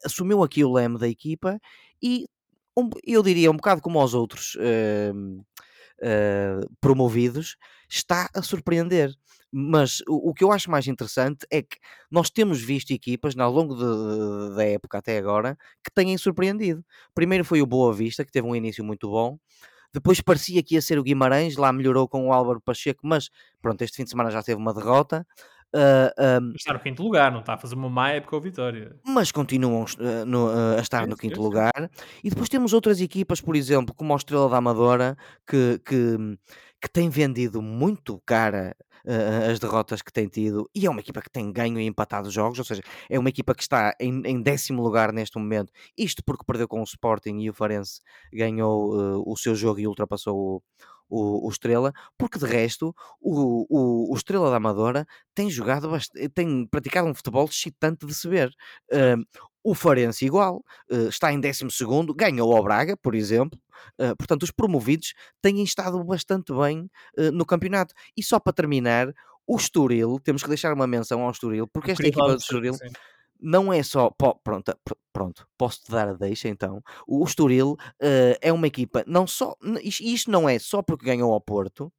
[0.04, 1.60] assumiu aqui o leme da equipa
[2.02, 2.28] e
[2.78, 5.46] um, eu diria um bocado como aos outros uh,
[6.80, 7.56] promovidos,
[7.90, 9.12] está a surpreender.
[9.52, 11.78] Mas o, o, que eu acho mais interessante é que
[12.12, 16.84] nós temos visto equipas ao longo de, de, da época até agora que têm surpreendido.
[17.16, 19.38] Primeiro foi o Boa Vista, que teve um início muito bom.
[19.94, 23.30] Depois parecia que ia ser o Guimarães, lá melhorou com o Álvaro Pacheco, mas
[23.62, 25.26] pronto, este fim de semana já teve uma derrota.
[25.76, 28.96] Uh, um, está no quinto lugar, não está a fazer uma má época ou vitória.
[29.06, 31.90] Mas continuam uh, no, uh, a estar no quinto lugar.
[32.24, 36.38] E depois temos outras equipas, por exemplo, como a Estrela da Amadora, que, que,
[36.82, 38.76] que tem vendido muito cara
[39.06, 42.30] uh, as derrotas que tem tido e é uma equipa que tem ganho e empatado
[42.30, 46.24] jogos, ou seja, é uma equipa que está em, em décimo lugar neste momento, isto
[46.24, 48.02] porque perdeu com o Sporting e o Farense
[48.32, 50.62] ganhou uh, o seu jogo e ultrapassou o,
[51.10, 55.90] o, o, Estrela, porque de resto o, o, o, Estrela da Amadora tem jogado,
[56.34, 58.50] tem praticado um futebol excitante de se ver.
[58.92, 59.24] Uh,
[59.64, 63.60] o Farense igual, uh, está em 12 segundo, ganhou ao Braga, por exemplo.
[64.00, 67.94] Uh, portanto, os promovidos têm estado bastante bem uh, no campeonato.
[68.16, 69.14] E só para terminar,
[69.46, 72.90] o Estoril, temos que deixar uma menção ao Estoril, porque esta equipa do Estoril sim.
[73.40, 74.10] não é só.
[74.44, 74.78] Pronto,
[75.14, 76.84] pronto, posso-te dar a deixa então.
[77.08, 77.78] O Estoril
[78.42, 79.56] é uma equipa, não só.
[79.82, 81.92] Isto não é só porque ganhou ao Porto,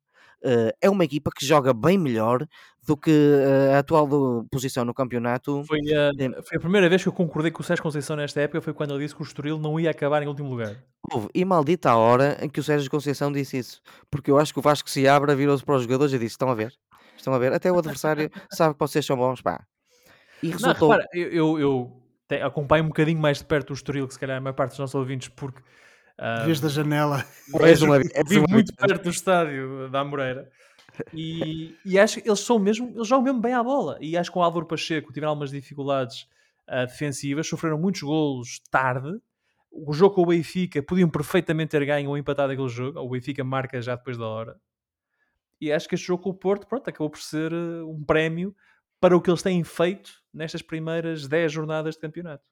[0.44, 2.46] uh, é uma equipa que joga bem melhor
[2.86, 5.62] do que uh, a atual do, posição no campeonato.
[5.64, 8.62] Foi a, foi a, primeira vez que eu concordei com o Sérgio Conceição nesta época,
[8.62, 10.76] foi quando ele disse que o Estoril não ia acabar em último lugar.
[11.34, 13.80] E maldita a hora em que o Sérgio Conceição disse isso,
[14.10, 16.48] porque eu acho que o Vasco se abre, virou-se para os jogadores e disse: Estão
[16.50, 16.72] a ver?
[17.16, 17.52] Estão a ver?
[17.52, 19.64] Até o adversário sabe que vocês são bons, pá.
[20.42, 20.88] E resultou.
[20.88, 24.20] Não, repara, eu, eu, eu acompanho um bocadinho mais de perto o Estoril que se
[24.20, 25.60] calhar a maior parte dos nossos ouvintes, porque
[26.18, 27.24] Uh, Vês da janela.
[27.62, 30.50] És uma, vivo muito perto do estádio da Amoreira.
[31.14, 33.96] E, e acho que eles são mesmo, eles jogam mesmo bem à bola.
[34.00, 36.22] E acho que o Álvaro Pacheco tiveram algumas dificuldades
[36.68, 39.16] uh, defensivas, sofreram muitos golos tarde.
[39.70, 42.98] O jogo com o Benfica podiam perfeitamente ter ganho ou empatado aquele jogo.
[42.98, 44.56] O Benfica marca já depois da hora.
[45.60, 48.54] E acho que este jogo com o Porto, pronto, acabou por ser uh, um prémio
[49.00, 52.44] para o que eles têm feito nestas primeiras 10 jornadas de campeonato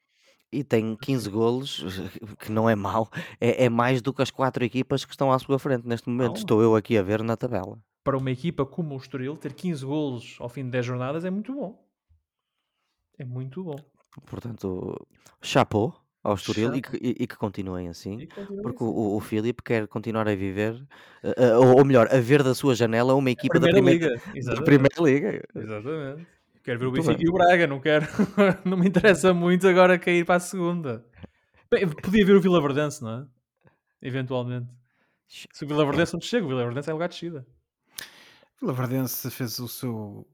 [0.53, 1.85] e tem 15 golos,
[2.39, 3.09] que não é mau,
[3.41, 6.35] é, é, mais do que as quatro equipas que estão à sua frente neste momento.
[6.35, 6.37] Não.
[6.37, 7.79] Estou eu aqui a ver na tabela.
[8.05, 11.31] Para uma equipa como o Estoril, ter 15 golos ao fim de 10 jornadas é
[11.31, 11.85] muito bom.
[13.19, 13.77] É muito bom.
[14.27, 15.07] Portanto,
[15.43, 18.93] chapou ao Estoril e que, e, e que, continuem assim, e porque assim.
[18.93, 20.75] O, o Filipe quer continuar a viver,
[21.23, 24.55] uh, uh, ou melhor, a ver da sua janela uma equipa da primeira, liga.
[24.55, 25.43] da primeira liga.
[25.55, 26.27] Exatamente.
[26.67, 28.05] Quero ver o Benfica e o Braga, não quero.
[28.67, 31.07] não me interessa muito agora cair para a segunda.
[31.71, 33.27] Bem, podia ver o Vila Verdense, não é?
[34.03, 34.67] Eventualmente.
[35.29, 37.47] Se o Vila Verdense não chega, o Vila Verdense é lugar de descida.
[38.61, 40.27] Vila Verdense fez o seu.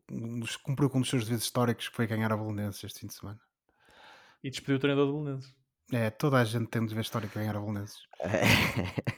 [0.62, 3.12] cumpriu com um dos seus devidos históricos que foi ganhar a Belenenses este fim de
[3.12, 3.40] semana.
[4.42, 5.54] E despediu o treinador do Belenenses.
[5.92, 8.08] É, toda a gente tem um dever histórico de ganhar a Belenenses.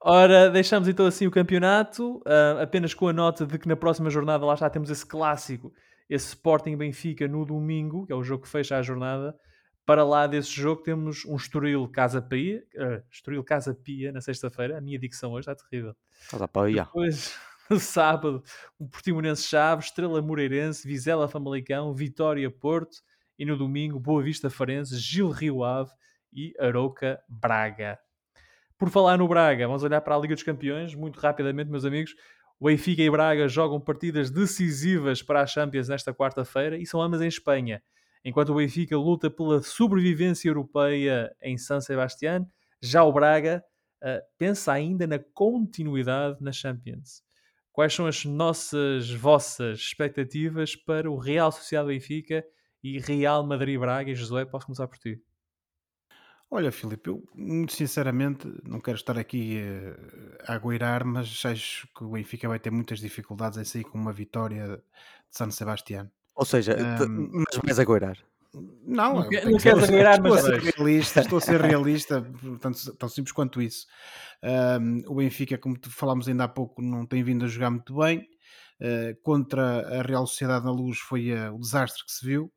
[0.00, 4.08] Ora, deixamos então assim o campeonato, uh, apenas com a nota de que na próxima
[4.08, 5.72] jornada lá já temos esse clássico
[6.08, 9.36] esse Sporting Benfica no domingo, que é o jogo que fecha a jornada.
[9.84, 14.78] Para lá desse jogo temos um Estoril Casa Pia, uh, Estoril Casa Pia na sexta-feira.
[14.78, 15.94] A minha dicção hoje está terrível.
[16.30, 16.84] Casa Pia.
[16.84, 17.38] Depois,
[17.68, 18.42] no sábado,
[18.80, 22.98] um Portimonense Chaves, Estrela Moreirense, Vizela Famalicão, Vitória Porto
[23.38, 25.90] e no domingo Boa Vista Farense, Gil Rio Ave
[26.32, 27.98] e Arouca Braga.
[28.78, 32.14] Por falar no Braga, vamos olhar para a Liga dos Campeões, muito rapidamente, meus amigos.
[32.60, 37.20] O Benfica e Braga jogam partidas decisivas para a Champions nesta quarta-feira e são ambas
[37.20, 37.82] em Espanha.
[38.24, 42.46] Enquanto o Benfica luta pela sobrevivência europeia em San Sebastián,
[42.80, 43.64] já o Braga
[44.00, 47.24] uh, pensa ainda na continuidade na Champions.
[47.72, 52.44] Quais são as nossas, vossas expectativas para o Real Sociedade Benfica
[52.80, 54.12] e Real Madrid Braga?
[54.12, 55.20] E Josué, posso começar por ti.
[56.50, 62.02] Olha, Filipe, eu muito sinceramente não quero estar aqui uh, a agoirar, mas acho que
[62.04, 64.82] o Benfica vai ter muitas dificuldades em sair com uma vitória de
[65.30, 66.10] San Sebastián.
[66.34, 66.74] Ou seja,
[67.06, 68.16] um, mas vais agoirar.
[68.54, 72.94] Não, não, não quero agoirar, mas estou a ser realista, estou a ser realista, portanto,
[72.94, 73.86] tão simples quanto isso.
[74.42, 78.26] Um, o Benfica, como falámos ainda há pouco, não tem vindo a jogar muito bem.
[78.80, 82.50] Uh, contra a Real Sociedade na Luz foi uh, o desastre que se viu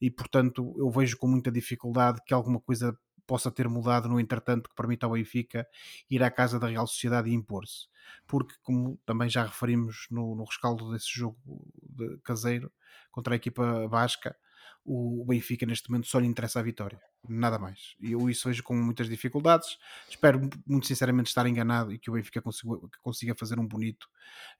[0.00, 2.96] e portanto eu vejo com muita dificuldade que alguma coisa
[3.30, 5.64] possa ter mudado no entretanto que permita ao Benfica
[6.10, 7.86] ir à casa da Real Sociedade e impor-se.
[8.26, 11.38] Porque, como também já referimos no, no rescaldo desse jogo
[11.80, 12.72] de caseiro
[13.12, 14.36] contra a equipa basca,
[14.84, 17.94] o Benfica neste momento só lhe interessa a vitória, nada mais.
[18.00, 19.78] E eu isso vejo com muitas dificuldades.
[20.08, 24.08] Espero muito sinceramente estar enganado e que o Benfica consiga, consiga fazer um bonito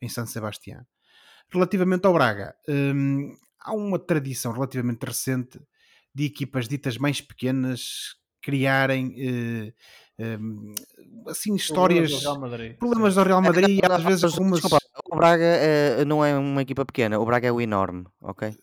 [0.00, 0.86] em San Sebastián.
[1.52, 5.60] Relativamente ao Braga, hum, há uma tradição relativamente recente
[6.14, 9.72] de equipas ditas mais pequenas criarem eh,
[10.18, 10.74] ehm,
[11.28, 14.61] assim histórias problemas do Real Madrid, problemas do Real Madrid e às vezes algumas...
[14.61, 14.78] Desculpa,
[15.11, 18.55] o Braga é, não é uma equipa pequena, o Braga é o enorme, ok?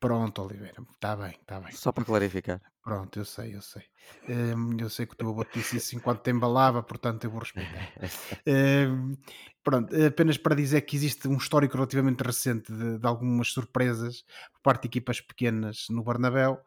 [0.00, 1.72] Pronto, Oliveira, está bem, está bem.
[1.72, 2.60] Só para clarificar.
[2.82, 3.82] Pronto, eu sei, eu sei.
[4.26, 7.40] Um, eu sei que o teu avô disse isso enquanto te embalava, portanto eu vou
[7.40, 7.92] respeitar.
[8.88, 9.14] um,
[9.62, 14.24] pronto, apenas para dizer que existe um histórico relativamente recente de, de algumas surpresas
[14.54, 16.58] por parte de equipas pequenas no Bernabéu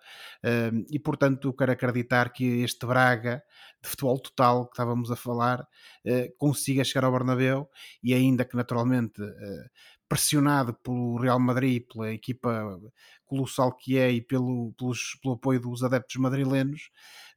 [0.43, 3.43] um, e portanto quero acreditar que este Braga
[3.81, 7.69] de futebol total que estávamos a falar uh, consiga chegar ao Bernabéu
[8.03, 9.69] e ainda que naturalmente uh,
[10.07, 12.79] pressionado pelo Real Madrid, pela equipa
[13.25, 16.89] colossal que é e pelo, pelos, pelo apoio dos adeptos madrilenos,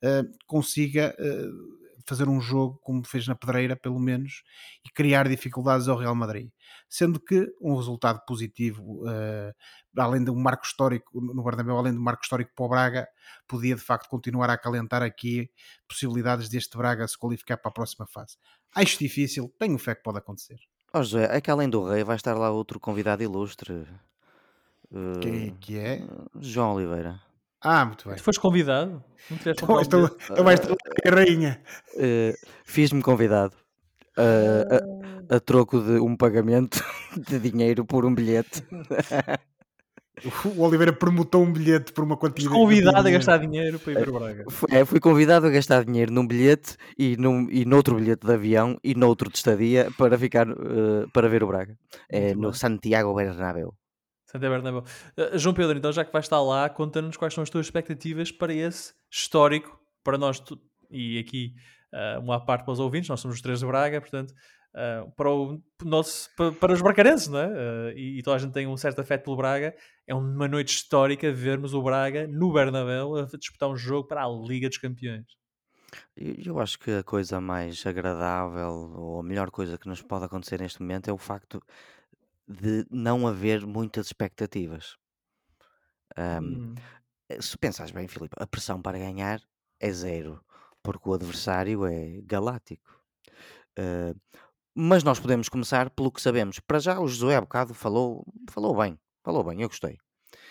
[0.03, 4.43] uh, consiga uh, fazer um jogo como fez na Pedreira, pelo menos,
[4.87, 6.51] e criar dificuldades ao Real Madrid.
[6.89, 9.53] Sendo que um resultado positivo, uh,
[9.99, 13.09] além de um marco histórico no Bernabéu, além de um marco histórico para o Braga,
[13.49, 15.51] podia de facto continuar a acalentar aqui
[15.89, 18.37] possibilidades deste Braga se qualificar para a próxima fase.
[18.75, 20.59] Acho difícil, tenho fé que pode acontecer.
[20.97, 23.87] Ó oh, José, é que além do Rei vai estar lá outro convidado ilustre.
[24.91, 26.03] Uh, Quem é que é?
[26.41, 27.21] João Oliveira.
[27.61, 28.17] Ah, muito bem.
[28.17, 29.05] Tu foste convidado?
[29.31, 31.61] Não tiveste então, estou, estou, mais a rainha.
[31.97, 32.33] Uh,
[32.65, 33.55] Fiz-me convidado.
[34.17, 36.83] Uh, a, a, troco de um pagamento
[37.29, 38.65] de dinheiro por um bilhete.
[40.57, 42.55] O Oliveira permutou um bilhete por uma quantidade.
[42.55, 44.45] Convidado a gastar dinheiro para ir para Braga.
[44.71, 48.79] É, fui convidado a gastar dinheiro num bilhete e, num, e noutro bilhete de avião
[48.83, 51.77] e noutro de estadia para ficar uh, para ver o Braga.
[52.09, 53.75] É, no Santiago Bernabéu.
[54.25, 54.85] Santiago Bernabéu.
[55.19, 58.33] Uh, João Pedro, então já que vais estar lá, conta-nos quais são as tuas expectativas
[58.33, 60.59] para esse histórico, para nós, tu,
[60.91, 61.53] e aqui
[61.93, 64.33] uh, uma parte para os ouvintes, nós somos os três de Braga, portanto,
[64.77, 67.49] uh, para, o nosso, para, para os bracarenses, não é?
[67.49, 69.75] Uh, e, e, toda a gente tem um certo afeto pelo Braga.
[70.07, 74.29] É uma noite histórica vermos o Braga no Bernabéu a disputar um jogo para a
[74.29, 75.27] Liga dos Campeões.
[76.17, 80.61] Eu acho que a coisa mais agradável ou a melhor coisa que nos pode acontecer
[80.61, 81.63] neste momento é o facto
[82.47, 84.97] de não haver muitas expectativas.
[86.19, 86.75] Um, hum.
[87.41, 89.41] Se pensares bem, Filipe, a pressão para ganhar
[89.81, 90.41] é zero,
[90.83, 93.01] porque o adversário é galáctico.
[93.79, 94.19] Uh,
[94.79, 96.61] mas nós podemos começar pelo que sabemos.
[96.61, 99.97] Para já, o Josué há bocado falou, falou bem, falou bem, eu gostei.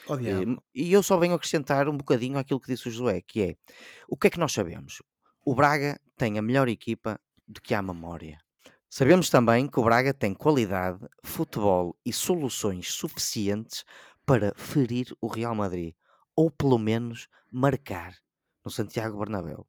[0.07, 3.41] Oh, e, e eu só venho acrescentar um bocadinho aquilo que disse o Josué, que
[3.43, 3.55] é
[4.09, 5.03] o que é que nós sabemos?
[5.45, 8.39] O Braga tem a melhor equipa de que há memória.
[8.89, 13.83] Sabemos também que o Braga tem qualidade, futebol e soluções suficientes
[14.25, 15.93] para ferir o Real Madrid,
[16.35, 18.15] ou pelo menos marcar
[18.63, 19.67] no Santiago Bernabéu.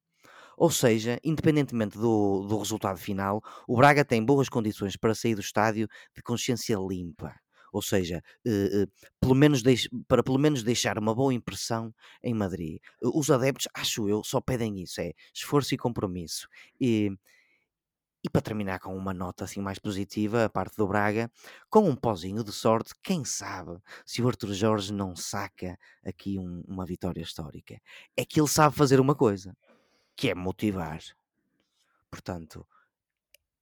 [0.57, 5.41] Ou seja, independentemente do, do resultado final, o Braga tem boas condições para sair do
[5.41, 7.35] estádio de consciência limpa.
[7.73, 8.87] Ou seja, eh, eh,
[9.21, 9.63] pelo menos
[10.09, 12.79] para pelo menos deixar uma boa impressão em Madrid.
[13.03, 16.49] Os adeptos, acho eu, só pedem isso: é esforço e compromisso.
[16.81, 17.11] E,
[18.25, 21.31] e para terminar com uma nota assim mais positiva, a parte do Braga,
[21.69, 26.63] com um pozinho de sorte, quem sabe se o Arthur Jorge não saca aqui um,
[26.67, 27.79] uma vitória histórica.
[28.17, 29.55] É que ele sabe fazer uma coisa,
[30.17, 31.01] que é motivar.
[32.11, 32.67] Portanto,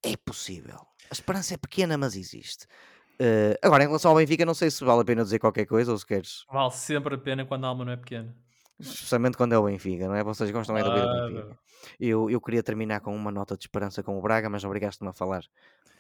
[0.03, 0.87] é possível.
[1.11, 2.67] A esperança é pequena, mas existe.
[3.15, 5.93] Uh, agora, em relação ao Benfica, não sei se vale a pena dizer qualquer coisa
[5.93, 6.45] ou se queres.
[6.51, 8.35] Vale sempre a pena quando a alma não é pequena.
[8.79, 10.25] Especialmente quando é o Benfica, não é?
[10.25, 11.59] Vocês gostam é do Benfica.
[12.01, 15.13] Eu, eu queria terminar com uma nota de esperança com o Braga, mas obrigaste-me a
[15.13, 15.45] falar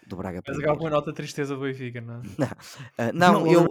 [0.06, 0.42] do Braga.
[0.46, 2.22] Mas agora uma nota de tristeza do Benfica, não é?
[3.12, 3.68] Não, uh, não, eu...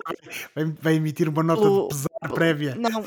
[0.79, 1.83] Vai, emitir uma nota o...
[1.83, 2.75] de pesar prévia.
[2.75, 3.03] Não,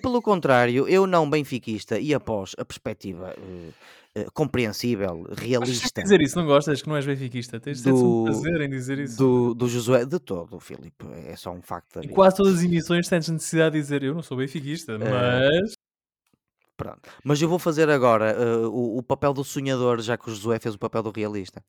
[0.00, 3.34] pelo contrário, eu não benfiquista e após a perspectiva...
[3.38, 3.72] Uh,
[4.16, 6.02] Uh, compreensível, realista.
[6.02, 7.60] Dizer isso, não gostas que não és benfiquista?
[7.60, 9.18] Tens de um prazer em dizer isso.
[9.18, 12.00] Do, do Josué, de todo, Filipe, é só um facto.
[12.02, 15.74] Em quase todas as emissões tens necessidade de dizer eu não sou benfiquista, uh, mas
[16.76, 17.08] Pronto.
[17.24, 20.58] Mas eu vou fazer agora uh, o, o, papel do sonhador, já que o Josué
[20.58, 21.64] fez o papel do realista.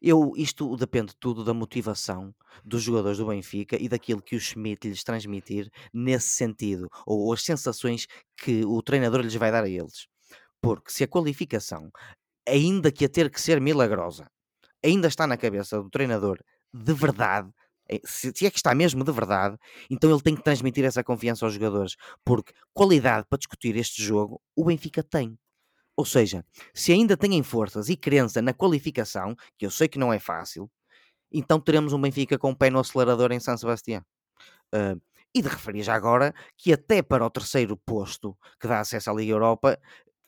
[0.00, 2.32] Eu, isto depende tudo da motivação
[2.64, 7.32] dos jogadores do Benfica e daquilo que o Schmidt lhes transmitir nesse sentido, ou, ou
[7.32, 8.06] as sensações
[8.36, 10.06] que o treinador lhes vai dar a eles.
[10.60, 11.90] Porque se a qualificação,
[12.48, 14.30] ainda que a ter que ser milagrosa,
[14.84, 16.38] ainda está na cabeça do treinador
[16.72, 17.50] de verdade,
[17.88, 19.56] eh, se, é que está mesmo de verdade,
[19.90, 24.40] então ele tem que transmitir essa confiança aos jogadores, porque qualidade para discutir este jogo
[24.56, 25.38] o Benfica tem.
[25.96, 30.12] Ou seja, se ainda têm forças e crença na qualificação, que eu sei que não
[30.12, 30.70] é fácil,
[31.30, 34.02] então teremos um Benfica com o pé no acelerador em São Sebastião.
[34.74, 35.00] Uh,
[35.34, 39.14] e de referir já agora que até para o terceiro posto que dá acesso à
[39.14, 39.78] Liga Europa,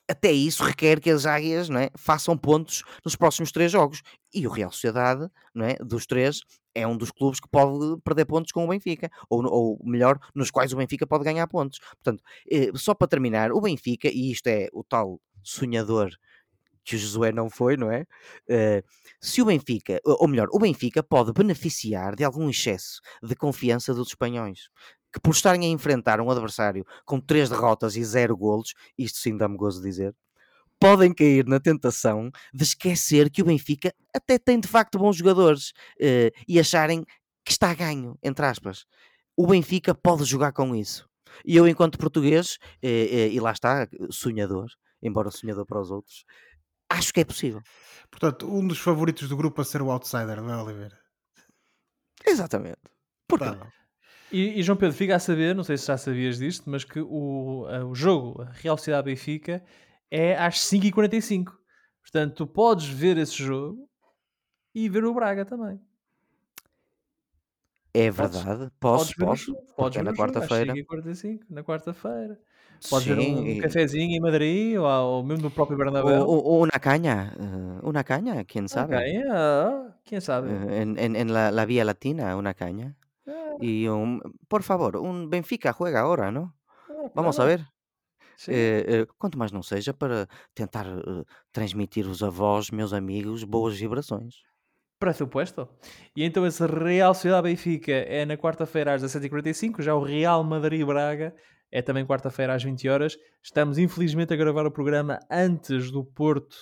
[0.08, 4.02] até isso requer que as águias não é, façam pontos nos próximos três jogos.
[4.32, 6.40] E o Real Sociedade, não é, dos três,
[6.74, 10.50] é um dos clubes que pode perder pontos com o Benfica, ou, ou melhor, nos
[10.50, 11.78] quais o Benfica pode ganhar pontos.
[11.78, 16.10] Portanto, eh, só para terminar, o Benfica, e isto é o tal sonhador
[16.84, 18.02] que o Josué não foi, não é?
[18.46, 18.84] Uh,
[19.18, 24.08] se o Benfica, ou melhor, o Benfica pode beneficiar de algum excesso de confiança dos
[24.08, 24.68] espanhóis
[25.14, 29.36] que por estarem a enfrentar um adversário com três derrotas e zero golos, isto sim
[29.36, 30.12] dá-me gozo dizer,
[30.80, 35.70] podem cair na tentação de esquecer que o Benfica até tem de facto bons jogadores
[36.00, 37.04] uh, e acharem
[37.44, 38.86] que está a ganho, entre aspas.
[39.36, 41.08] O Benfica pode jogar com isso.
[41.44, 44.66] E eu, enquanto português, uh, uh, e lá está, sonhador,
[45.00, 46.24] embora sonhador para os outros,
[46.90, 47.62] acho que é possível.
[48.10, 50.98] Portanto, um dos favoritos do grupo a ser o outsider, não é, Oliveira?
[52.26, 52.80] Exatamente.
[53.28, 53.83] Porque não?
[54.34, 56.98] E, e, João Pedro, fica a saber, não sei se já sabias disto, mas que
[57.00, 59.62] o, o jogo a Real Sociedade Benfica
[60.10, 61.56] é às 5h45.
[62.02, 63.88] Portanto, tu podes ver esse jogo
[64.74, 65.80] e ver o Braga também.
[67.92, 70.72] É Podes- verdade, posso, podes ver posso, jogo, porque podes é ver na quarta-feira.
[70.72, 72.40] 5h45, na quarta-feira.
[72.88, 76.24] Podes ver Sim, um e- cafezinho em Madrid ou, ou mesmo no próprio Bernabéu.
[76.26, 78.94] o, o, o Nacaña, eh, una caña, quién sabe.
[78.96, 80.48] Ok, ah, quem sabe?
[80.50, 82.96] Eh, en, en, en la, la Vía Latina, una caña.
[83.60, 86.56] Y un, por favor, un Benfica juega ahora, ¿no?
[86.88, 87.58] ah, Vamos a claro.
[87.58, 87.66] ver.
[88.36, 88.52] Sim.
[88.52, 93.78] Eh, eh, quanto mais não seja para tentar eh, transmitir-vos a vós, meus amigos, boas
[93.78, 94.34] vibrações.
[94.98, 95.68] Pressuposto.
[96.16, 100.84] E então esse Real Sociedade Benfica é na quarta-feira às 17h45, já o Real Madrid
[100.84, 101.34] Braga
[101.70, 103.16] é também quarta-feira às 20 horas.
[103.42, 106.54] Estamos infelizmente a gravar o programa antes do Porto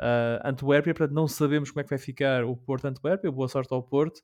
[0.00, 3.30] uh, Antuérpia, portanto não sabemos como é que vai ficar o Porto Antuérpia.
[3.30, 4.20] Boa sorte ao Porto,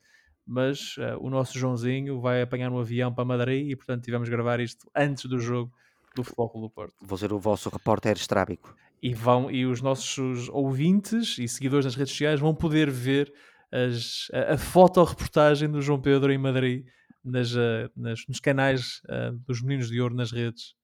[0.47, 4.61] mas uh, o nosso Joãozinho vai apanhar um avião para Madrid e portanto tivemos gravar
[4.61, 5.72] isto antes do jogo
[6.14, 6.95] do Futebol Clube do Porto.
[7.01, 8.76] Vou ser o vosso repórter estrábico.
[9.03, 13.32] E, vão, e os nossos ouvintes e seguidores nas redes sociais vão poder ver
[13.70, 16.86] as, a, a fotoreportagem do João Pedro em Madrid
[17.22, 20.74] nas, uh, nas, nos canais uh, dos Meninos de Ouro nas redes.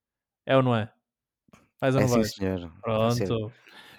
[0.45, 0.93] É ou não é?
[1.79, 2.61] Faz ou É sim, senhor.
[2.61, 3.53] Ser Pronto.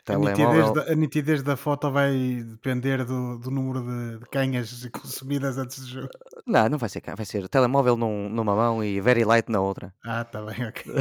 [0.08, 4.86] A nitidez, da, a nitidez da foto vai depender do, do número de, de canhas
[4.91, 6.10] consumidas antes do jogo.
[6.47, 7.04] Não, não vai ser.
[7.16, 9.93] Vai ser telemóvel num- numa mão e very light na outra.
[10.04, 10.84] Ah, tá bem, ok.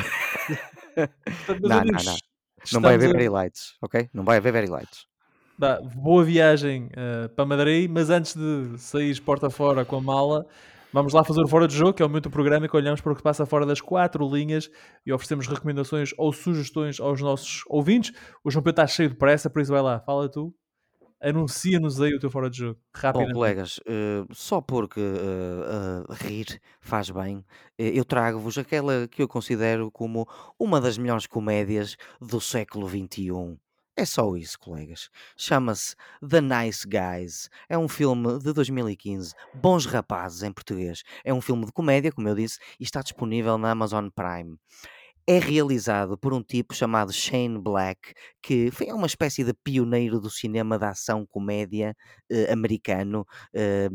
[1.47, 2.17] Portanto, Não, não, amigos, não.
[2.73, 4.11] Não vai haver a- very lights, ok?
[4.13, 5.07] Não vai haver very lights.
[5.59, 10.47] Dá, boa viagem uh, para Madrid, mas antes de sair porta fora com a mala,
[10.93, 12.77] vamos lá fazer o Fora de Jogo, que é o momento do programa em que
[12.77, 14.71] olhamos para o que passa fora das quatro linhas
[15.05, 18.13] e oferecemos recomendações ou sugestões aos nossos ouvintes.
[18.45, 20.55] O João Pedro está cheio de pressa, por isso vai lá, fala tu,
[21.21, 23.35] anuncia-nos aí o teu Fora de Jogo, Bom, rapidamente.
[23.35, 27.45] colegas, eh, só porque eh, eh, rir faz bem,
[27.79, 30.27] eu trago-vos aquela que eu considero como
[30.59, 33.59] uma das melhores comédias do século XXI.
[34.01, 35.11] É só isso, colegas.
[35.37, 35.95] Chama-se
[36.27, 37.51] The Nice Guys.
[37.69, 39.35] É um filme de 2015.
[39.55, 41.03] Bons Rapazes em português.
[41.23, 44.57] É um filme de comédia, como eu disse, e está disponível na Amazon Prime.
[45.27, 50.31] É realizado por um tipo chamado Shane Black, que foi uma espécie de pioneiro do
[50.31, 51.95] cinema de ação comédia
[52.31, 53.27] eh, americano.
[53.53, 53.91] Eh,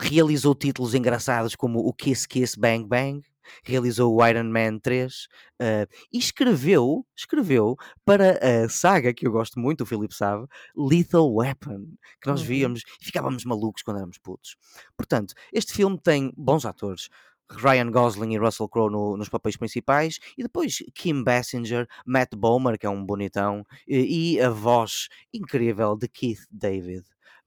[0.00, 3.26] realizou títulos engraçados como o Kiss Kiss Bang Bang,
[3.64, 5.26] realizou o Iron Man 3
[5.60, 11.32] eh, e escreveu, escreveu para a saga que eu gosto muito, o Filipe sabe, Lethal
[11.34, 11.86] Weapon,
[12.20, 12.46] que nós Uhum.
[12.46, 14.56] víamos e ficávamos malucos quando éramos putos.
[14.96, 17.08] Portanto, este filme tem bons atores.
[17.48, 22.76] Ryan Gosling e Russell Crowe no- nos papéis principais e depois Kim Basinger, Matt Bomer,
[22.76, 27.04] que é um bonitão, e, e a voz incrível de Keith David.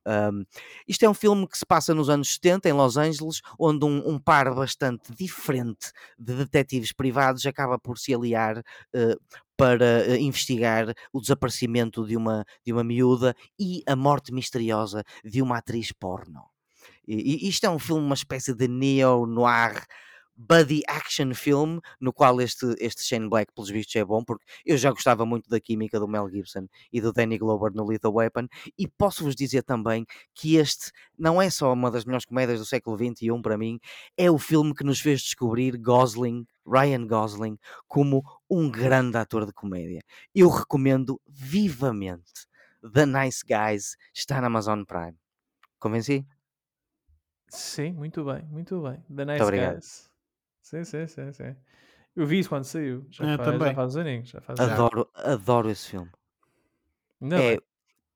[0.10, 0.43] Um,
[0.88, 4.10] isto é um filme que se passa nos anos 70 em Los Angeles, onde um,
[4.10, 9.16] um par bastante diferente de detetives privados acaba por se aliar eh,
[9.55, 15.41] para eh, investigar o desaparecimento de uma, de uma miúda e a morte misteriosa de
[15.43, 16.43] uma atriz porno.
[17.07, 19.86] E, e isto é um filme, uma espécie de neo-noir
[20.39, 24.77] buddy action film, no qual este, este Shane Black, pelos vistos, é bom, porque eu
[24.77, 28.47] já gostava muito da química do Mel Gibson e do Danny Glover no Lethal Weapon,
[28.77, 32.97] e posso-vos dizer também que este não é só uma das melhores comédias do século
[32.97, 33.79] XXI para mim,
[34.15, 39.51] é o filme que nos fez descobrir Gosling, Ryan Gosling, como um grande ator de
[39.51, 40.01] comédia.
[40.33, 42.47] Eu recomendo vivamente
[42.93, 45.17] The Nice Guys, está na Amazon Prime.
[45.79, 46.25] Convenci?
[47.49, 49.03] Sim, muito bem, muito bem.
[49.13, 49.73] The Nice obrigado.
[49.75, 50.09] Guys.
[50.70, 51.55] Sim, sim, sim, sim.
[52.15, 53.03] Eu vi isso quando saiu.
[53.09, 53.74] Já, Eu faz, já também.
[53.74, 54.30] faz uns aninhos.
[54.30, 54.80] Já faz uns aninhos.
[54.80, 56.11] Adoro, adoro esse filme.
[57.20, 57.61] Ainda, é bem.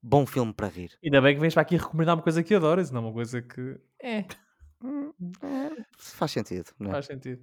[0.03, 0.91] bom filme para rir.
[1.03, 3.79] Ainda bem que vens para aqui recomendar uma coisa que adoras, não uma coisa que
[3.99, 4.25] é,
[5.97, 6.93] Faz sentido, não é?
[6.93, 7.41] faz sentido.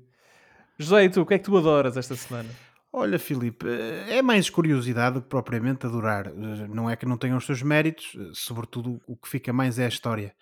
[0.79, 2.49] José, e tu, o que é que tu adoras esta semana?
[2.93, 6.27] Olha, Filipe, eh, é mais curiosidade do que propriamente adorar.
[6.27, 9.79] Eh, Não é que não tenham os seus méritos, eh, sobretudo o que fica mais
[9.79, 10.35] é a história.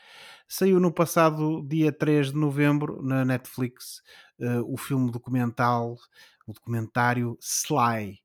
[0.48, 4.02] Saiu no passado dia 3 de novembro na Netflix
[4.66, 5.96] o filme documental,
[6.46, 8.18] o documentário Sly,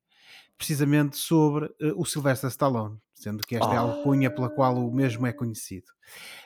[0.58, 3.88] precisamente sobre o Sylvester Stallone, sendo que esta é a Oh.
[3.88, 5.88] alcunha pela qual o mesmo é conhecido.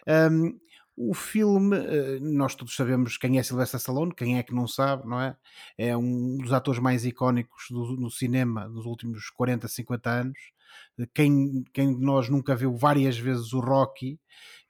[0.08, 0.60] Ahm,
[0.98, 5.08] o filme, eh, nós todos sabemos quem é Sylvester Stallone, quem é que não sabe,
[5.08, 5.38] não é?
[5.78, 10.40] É um dos atores mais icónicos do, no cinema nos últimos 40, 50 anos.
[11.14, 14.20] Quem, quem de nós nunca viu várias vezes o Rocky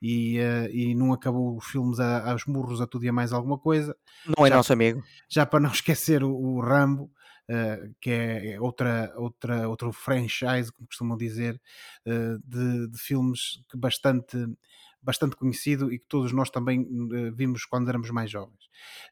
[0.00, 3.32] e, eh, e não acabou os filmes a, aos murros a tudo e a mais
[3.32, 3.96] alguma coisa,
[4.36, 5.02] Não é Já- nosso amigo.
[5.28, 7.10] já para não esquecer o, o Rambo,
[7.48, 11.60] eh, que é outra, outra, outro franchise, como costumam dizer,
[12.06, 14.36] eh, de, de filmes que bastante,
[15.02, 18.66] bastante conhecido e que todos nós também uh, vimos quando éramos mais jovens.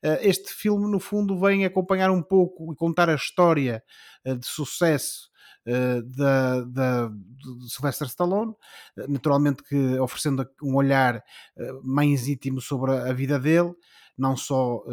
[0.04, 3.82] Uh, este filme, no fundo, vem acompanhar um pouco e contar a história
[4.26, 5.34] uh, de sucesso
[6.16, 8.54] da, da, de Sylvester Stallone,
[9.08, 11.20] naturalmente que oferecendo um olhar
[11.82, 13.74] mais íntimo sobre a, vida dele,
[14.16, 14.84] não só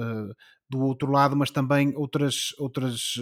[0.67, 3.13] do outro lado, mas também outras, outras,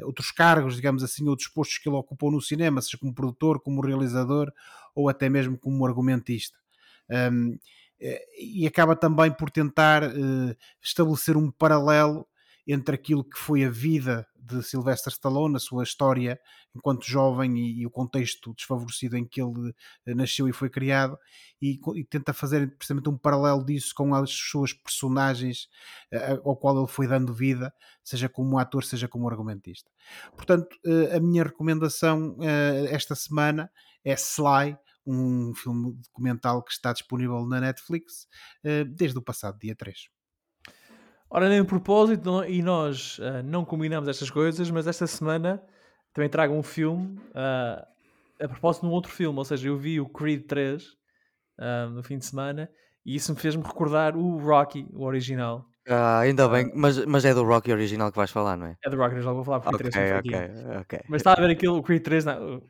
[0.00, 3.80] outros cargos, digamos assim, outros postos que ele ocupou no cinema, seja como produtor, como
[3.80, 4.52] realizador
[4.92, 6.58] ou até mesmo como argumentista.
[7.12, 7.58] Um,
[8.36, 12.26] e acaba também por tentar uh, estabelecer um paralelo
[12.66, 16.40] entre aquilo que foi a vida de Sylvester Stallone, a sua história
[16.74, 19.72] enquanto jovem e, e o contexto desfavorecido em que ele
[20.04, 21.16] eh, nasceu e foi criado,
[21.60, 25.68] e, e, tenta fazer precisamente um paralelo disso com as suas personagens
[26.12, 29.90] uh, ao qual ele foi dando vida, seja como ator, seja como argumentista.
[30.34, 32.36] Portanto, uh, a minha recomendação
[32.90, 33.70] esta semana
[34.04, 34.76] é Sly,
[35.06, 38.26] um filme documental que está disponível na Netflix
[38.94, 40.08] desde o passado dia 3.
[41.34, 45.62] Ora, nem a propósito, e nós uh, não combinamos estas coisas, mas esta semana
[46.12, 47.82] também trago um filme uh,
[48.38, 49.38] a propósito de um outro filme.
[49.38, 50.88] Ou seja, eu vi o Creed 3 uh,
[51.58, 52.68] ah, no fim de semana
[53.04, 55.64] e isso me fez-me recordar o Rocky, o original.
[55.88, 58.76] Ah, ainda bem, mas, mas é do Rocky original que vais falar, não é?
[58.84, 61.46] É do Rocky original que vou falar porque okay, 3 okay, ok, Mas estava a
[61.46, 62.62] ver aquilo, o Creed 3, não,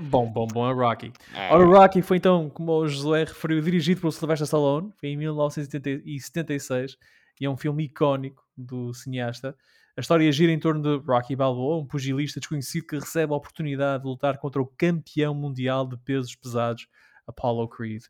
[0.00, 1.12] Bom, bom, bom, é Rocky.
[1.34, 1.52] É.
[1.52, 6.96] Ora, Rocky foi então, como o Josué referiu, dirigido pelo Sylvester Stallone, foi em 1976
[7.40, 9.56] e é um filme icónico do cineasta.
[9.94, 14.02] A história gira em torno de Rocky Balboa, um pugilista desconhecido que recebe a oportunidade
[14.02, 16.88] de lutar contra o campeão mundial de pesos pesados,
[17.26, 18.02] Apollo Creed.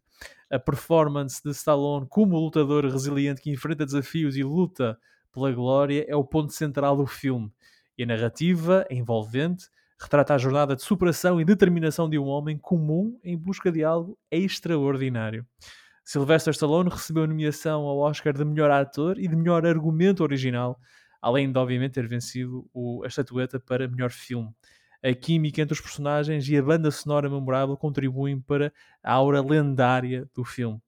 [0.49, 4.97] A performance de Stallone como lutador resiliente que enfrenta desafios e luta
[5.33, 7.51] pela glória é o ponto central do filme.
[7.99, 9.69] E a narrativa é envolvente,
[10.03, 14.19] retrata a jornada de superação e determinação de um homem comum em busca de algo
[14.31, 15.47] extraordinário.
[16.05, 20.77] Sylvester Stallone recebeu a nomeação ao Oscar de melhor ator e de melhor argumento original,
[21.21, 24.51] além de, obviamente, ter vencido o, a estatueta para melhor filme.
[25.05, 28.73] A química entre os personagens e a banda sonora memorável contribuem para
[29.03, 30.81] a aura lendária do filme.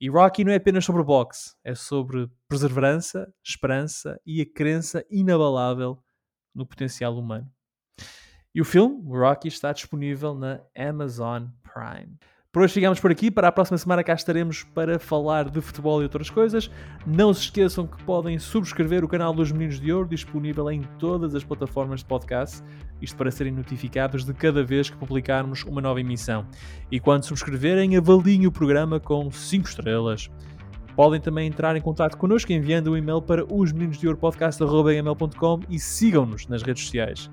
[0.00, 6.02] E Rocky não é apenas sobre boxe, é sobre perseverança, esperança e a crença inabalável
[6.54, 7.53] no potencial humano.
[8.54, 12.16] E o filme, Rocky, está disponível na Amazon Prime.
[12.52, 13.32] Por hoje ficamos por aqui.
[13.32, 16.70] Para a próxima semana cá estaremos para falar de futebol e outras coisas.
[17.04, 21.34] Não se esqueçam que podem subscrever o canal dos Meninos de Ouro, disponível em todas
[21.34, 22.62] as plataformas de podcast.
[23.02, 26.46] Isto para serem notificados de cada vez que publicarmos uma nova emissão.
[26.92, 30.30] E quando subscreverem, avaliem o programa com 5 estrelas.
[30.94, 36.84] Podem também entrar em contato connosco enviando um e-mail para osmeninosdeouropodcast.com e sigam-nos nas redes
[36.84, 37.28] sociais.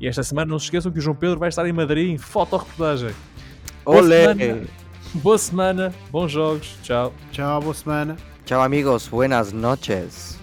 [0.00, 2.16] E esta semana não se esqueçam que o João Pedro vai estar em Madrid em
[2.16, 3.10] fotoreportagem.
[3.84, 4.24] Olé!
[4.24, 4.66] Boa semana,
[5.14, 7.12] boa semana, bons jogos, tchau.
[7.30, 8.16] Tchau, boa semana.
[8.46, 10.39] Tchau amigos, buenas noches.